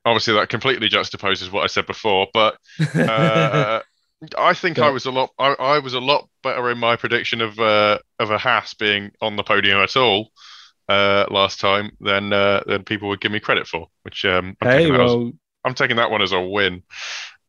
[0.05, 2.57] obviously that completely juxtaposes what I said before, but
[2.95, 3.81] uh,
[4.37, 4.85] I think yeah.
[4.85, 7.99] I was a lot I, I, was a lot better in my prediction of uh,
[8.19, 10.31] of a Haas being on the podium at all
[10.89, 14.69] uh, last time than uh, than people would give me credit for, which um, I'm,
[14.69, 15.33] hey, taking well, as,
[15.65, 16.83] I'm taking that one as a win.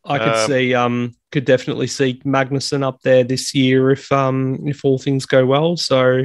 [0.04, 4.66] I could um, see um could definitely see Magnussen up there this year if um
[4.66, 5.76] if all things go well.
[5.76, 6.24] So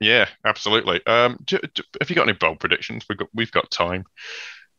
[0.00, 1.04] yeah, absolutely.
[1.06, 3.04] Um, do, do, have you got any bold predictions?
[3.08, 4.04] We've got we've got time.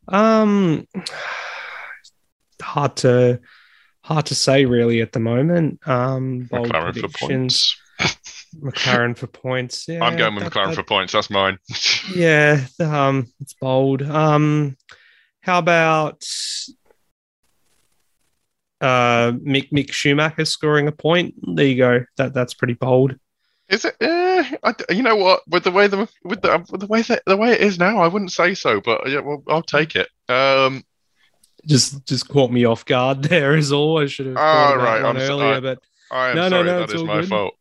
[0.08, 0.86] Um,
[2.62, 3.40] hard to
[4.02, 5.86] hard to say really at the moment.
[5.86, 7.76] Um, bold McLaren predictions.
[7.98, 8.46] for points.
[8.62, 9.88] McLaren for points.
[9.88, 11.12] Yeah, I'm going with that, McLaren that, for points.
[11.12, 11.58] That's mine.
[12.14, 14.02] yeah, um, it's bold.
[14.02, 14.76] Um,
[15.40, 16.24] how about
[18.80, 21.34] uh Mick Mick Schumacher scoring a point?
[21.54, 22.04] There you go.
[22.16, 23.16] That that's pretty bold.
[23.68, 23.96] Is it?
[24.00, 25.46] Uh, I, you know what?
[25.48, 28.00] With the way the with the with the way that the way it is now,
[28.00, 30.08] I wouldn't say so, but yeah, well, I'll take it.
[30.28, 30.84] Um,
[31.66, 33.56] just just caught me off guard there.
[33.56, 34.36] Is all I should have.
[34.36, 35.78] Oh right, one I'm earlier, I, but
[36.10, 36.64] I am no, sorry.
[36.64, 37.28] No, no, that is my good.
[37.28, 37.54] fault.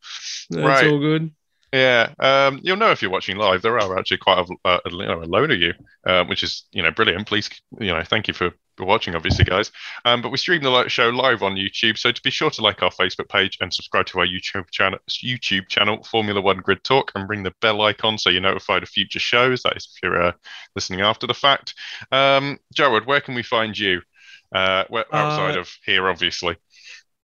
[0.51, 0.91] That's right.
[0.91, 1.31] all good.
[1.73, 3.61] Yeah, um, you'll know if you're watching live.
[3.61, 5.73] There are actually quite a, a, a load of you,
[6.05, 7.27] uh, which is you know brilliant.
[7.27, 7.49] Please,
[7.79, 9.71] you know, thank you for for watching, obviously, guys.
[10.05, 12.83] Um, but we stream the show live on YouTube, so to be sure to like
[12.83, 17.11] our Facebook page and subscribe to our YouTube channel, YouTube channel, Formula One Grid Talk,
[17.15, 19.63] and ring the bell icon so you're notified of future shows.
[19.63, 20.31] That is if you're uh,
[20.75, 21.73] listening after the fact.
[22.11, 24.01] Um, Jared, where can we find you?
[24.53, 26.55] Uh, outside uh, of here, obviously.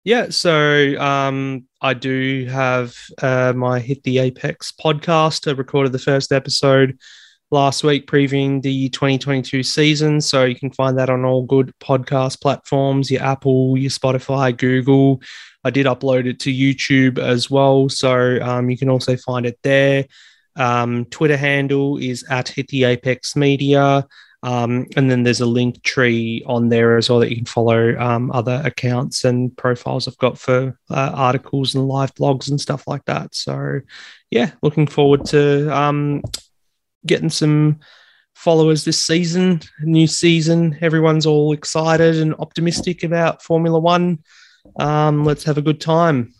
[0.04, 5.48] Yeah, so um, I do have uh, my Hit the Apex podcast.
[5.48, 6.98] I recorded the first episode
[7.54, 10.20] last week previewing the 2022 season.
[10.20, 15.22] So you can find that on all good podcast platforms, your Apple, your Spotify, Google.
[15.62, 17.88] I did upload it to YouTube as well.
[17.88, 20.04] So um, you can also find it there.
[20.56, 24.06] Um, Twitter handle is at Hit the Apex Media.
[24.42, 28.30] Um, and then there's a Linktree on there as well that you can follow um,
[28.32, 33.04] other accounts and profiles I've got for uh, articles and live blogs and stuff like
[33.06, 33.34] that.
[33.34, 33.80] So,
[34.30, 36.20] yeah, looking forward to um,
[37.06, 37.80] getting some
[38.34, 40.76] followers this season, new season.
[40.80, 44.18] Everyone's all excited and optimistic about Formula One.
[44.78, 46.34] Um, let's have a good time.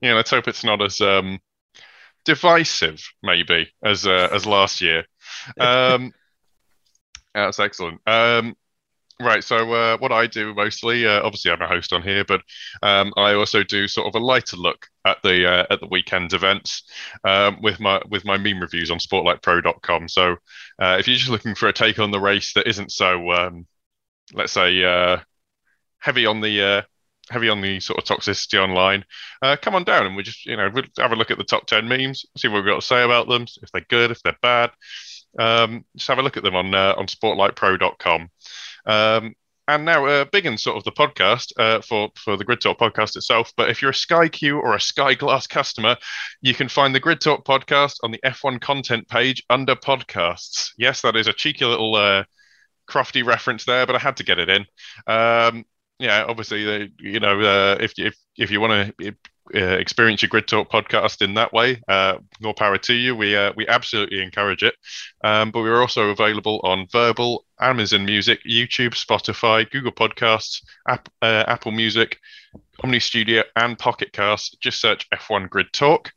[0.00, 1.38] Yeah, let's hope it's not as um,
[2.24, 5.04] divisive, maybe, as uh, as last year.
[5.58, 6.12] Um,
[7.34, 8.00] that's excellent.
[8.06, 8.54] Um,
[9.20, 9.42] right.
[9.42, 12.42] So uh, what I do mostly, uh, obviously, I'm a host on here, but
[12.82, 16.32] um, I also do sort of a lighter look at the uh, at the weekend
[16.32, 16.84] events
[17.24, 20.08] um, with my with my meme reviews on SportLikePro.com.
[20.08, 20.36] So
[20.80, 23.66] uh, if you're just looking for a take on the race that isn't so, um,
[24.32, 25.18] let's say, uh,
[25.98, 26.82] heavy on the uh,
[27.30, 29.04] heavy on the sort of toxicity online,
[29.62, 31.66] come on down and we just, you know, we'll have a look at the top
[31.66, 34.36] 10 memes, see what we've got to say about them, if they're good, if they're
[34.42, 34.70] bad.
[35.38, 38.28] Um, just have a look at them on uh, on sportlikepro.com.
[38.86, 39.34] Um,
[39.68, 42.78] and now, uh, big in sort of the podcast uh, for for the Grid Talk
[42.78, 43.52] podcast itself.
[43.56, 45.96] But if you're a Sky Q or a Sky Glass customer,
[46.40, 50.70] you can find the Grid Talk podcast on the F1 content page under podcasts.
[50.76, 52.24] Yes, that is a cheeky little uh,
[52.88, 54.66] crofty reference there, but I had to get it in.
[55.06, 55.64] Um,
[55.98, 59.14] yeah, obviously, uh, you know, uh, if if if you want to
[59.54, 63.14] uh, experience your Grid Talk podcast in that way, uh, more power to you.
[63.14, 64.74] We uh, we absolutely encourage it.
[65.22, 71.44] Um, but we're also available on Verbal, Amazon Music, YouTube, Spotify, Google Podcasts, App, uh,
[71.46, 72.18] Apple Music,
[72.82, 74.60] Omny Studio, and Pocket Cast.
[74.60, 76.12] Just search F1 Grid Talk.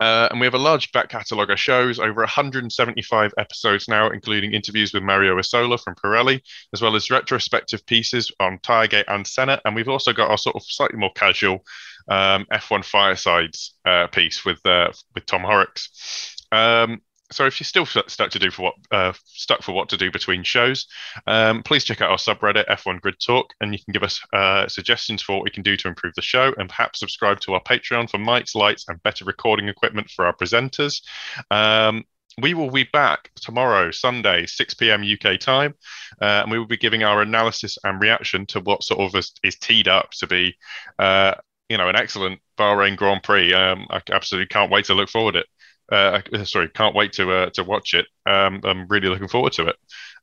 [0.00, 4.52] Uh, and we have a large back catalogue of shows, over 175 episodes now, including
[4.52, 6.40] interviews with Mario Isola from Pirelli,
[6.72, 9.60] as well as retrospective pieces on Tiregate and Senna.
[9.64, 11.64] And we've also got our sort of slightly more casual
[12.08, 16.36] um, F1 Firesides uh, piece with uh, with Tom Horrocks.
[16.52, 19.96] Um, so if you're still stuck to do for what uh, stuck for what to
[19.96, 20.86] do between shows,
[21.26, 24.66] um, please check out our subreddit F1 Grid Talk, and you can give us uh,
[24.66, 27.62] suggestions for what we can do to improve the show, and perhaps subscribe to our
[27.62, 31.02] Patreon for mics, lights, and better recording equipment for our presenters.
[31.50, 32.04] Um,
[32.40, 35.02] we will be back tomorrow, Sunday, 6 p.m.
[35.02, 35.74] UK time,
[36.22, 39.32] uh, and we will be giving our analysis and reaction to what sort of is,
[39.42, 40.56] is teed up to be,
[40.98, 41.34] uh,
[41.68, 43.52] you know, an excellent Bahrain Grand Prix.
[43.52, 45.46] Um, I absolutely can't wait to look forward to it
[45.90, 48.06] uh, sorry, can't wait to uh, to watch it.
[48.26, 49.76] Um, I'm really looking forward to it.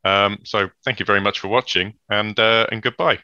[0.03, 3.19] Um, so thank you very much for watching, and uh, and goodbye.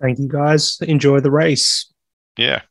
[0.00, 0.78] Thank you, guys.
[0.82, 1.92] Enjoy the race.
[2.36, 2.62] Yeah.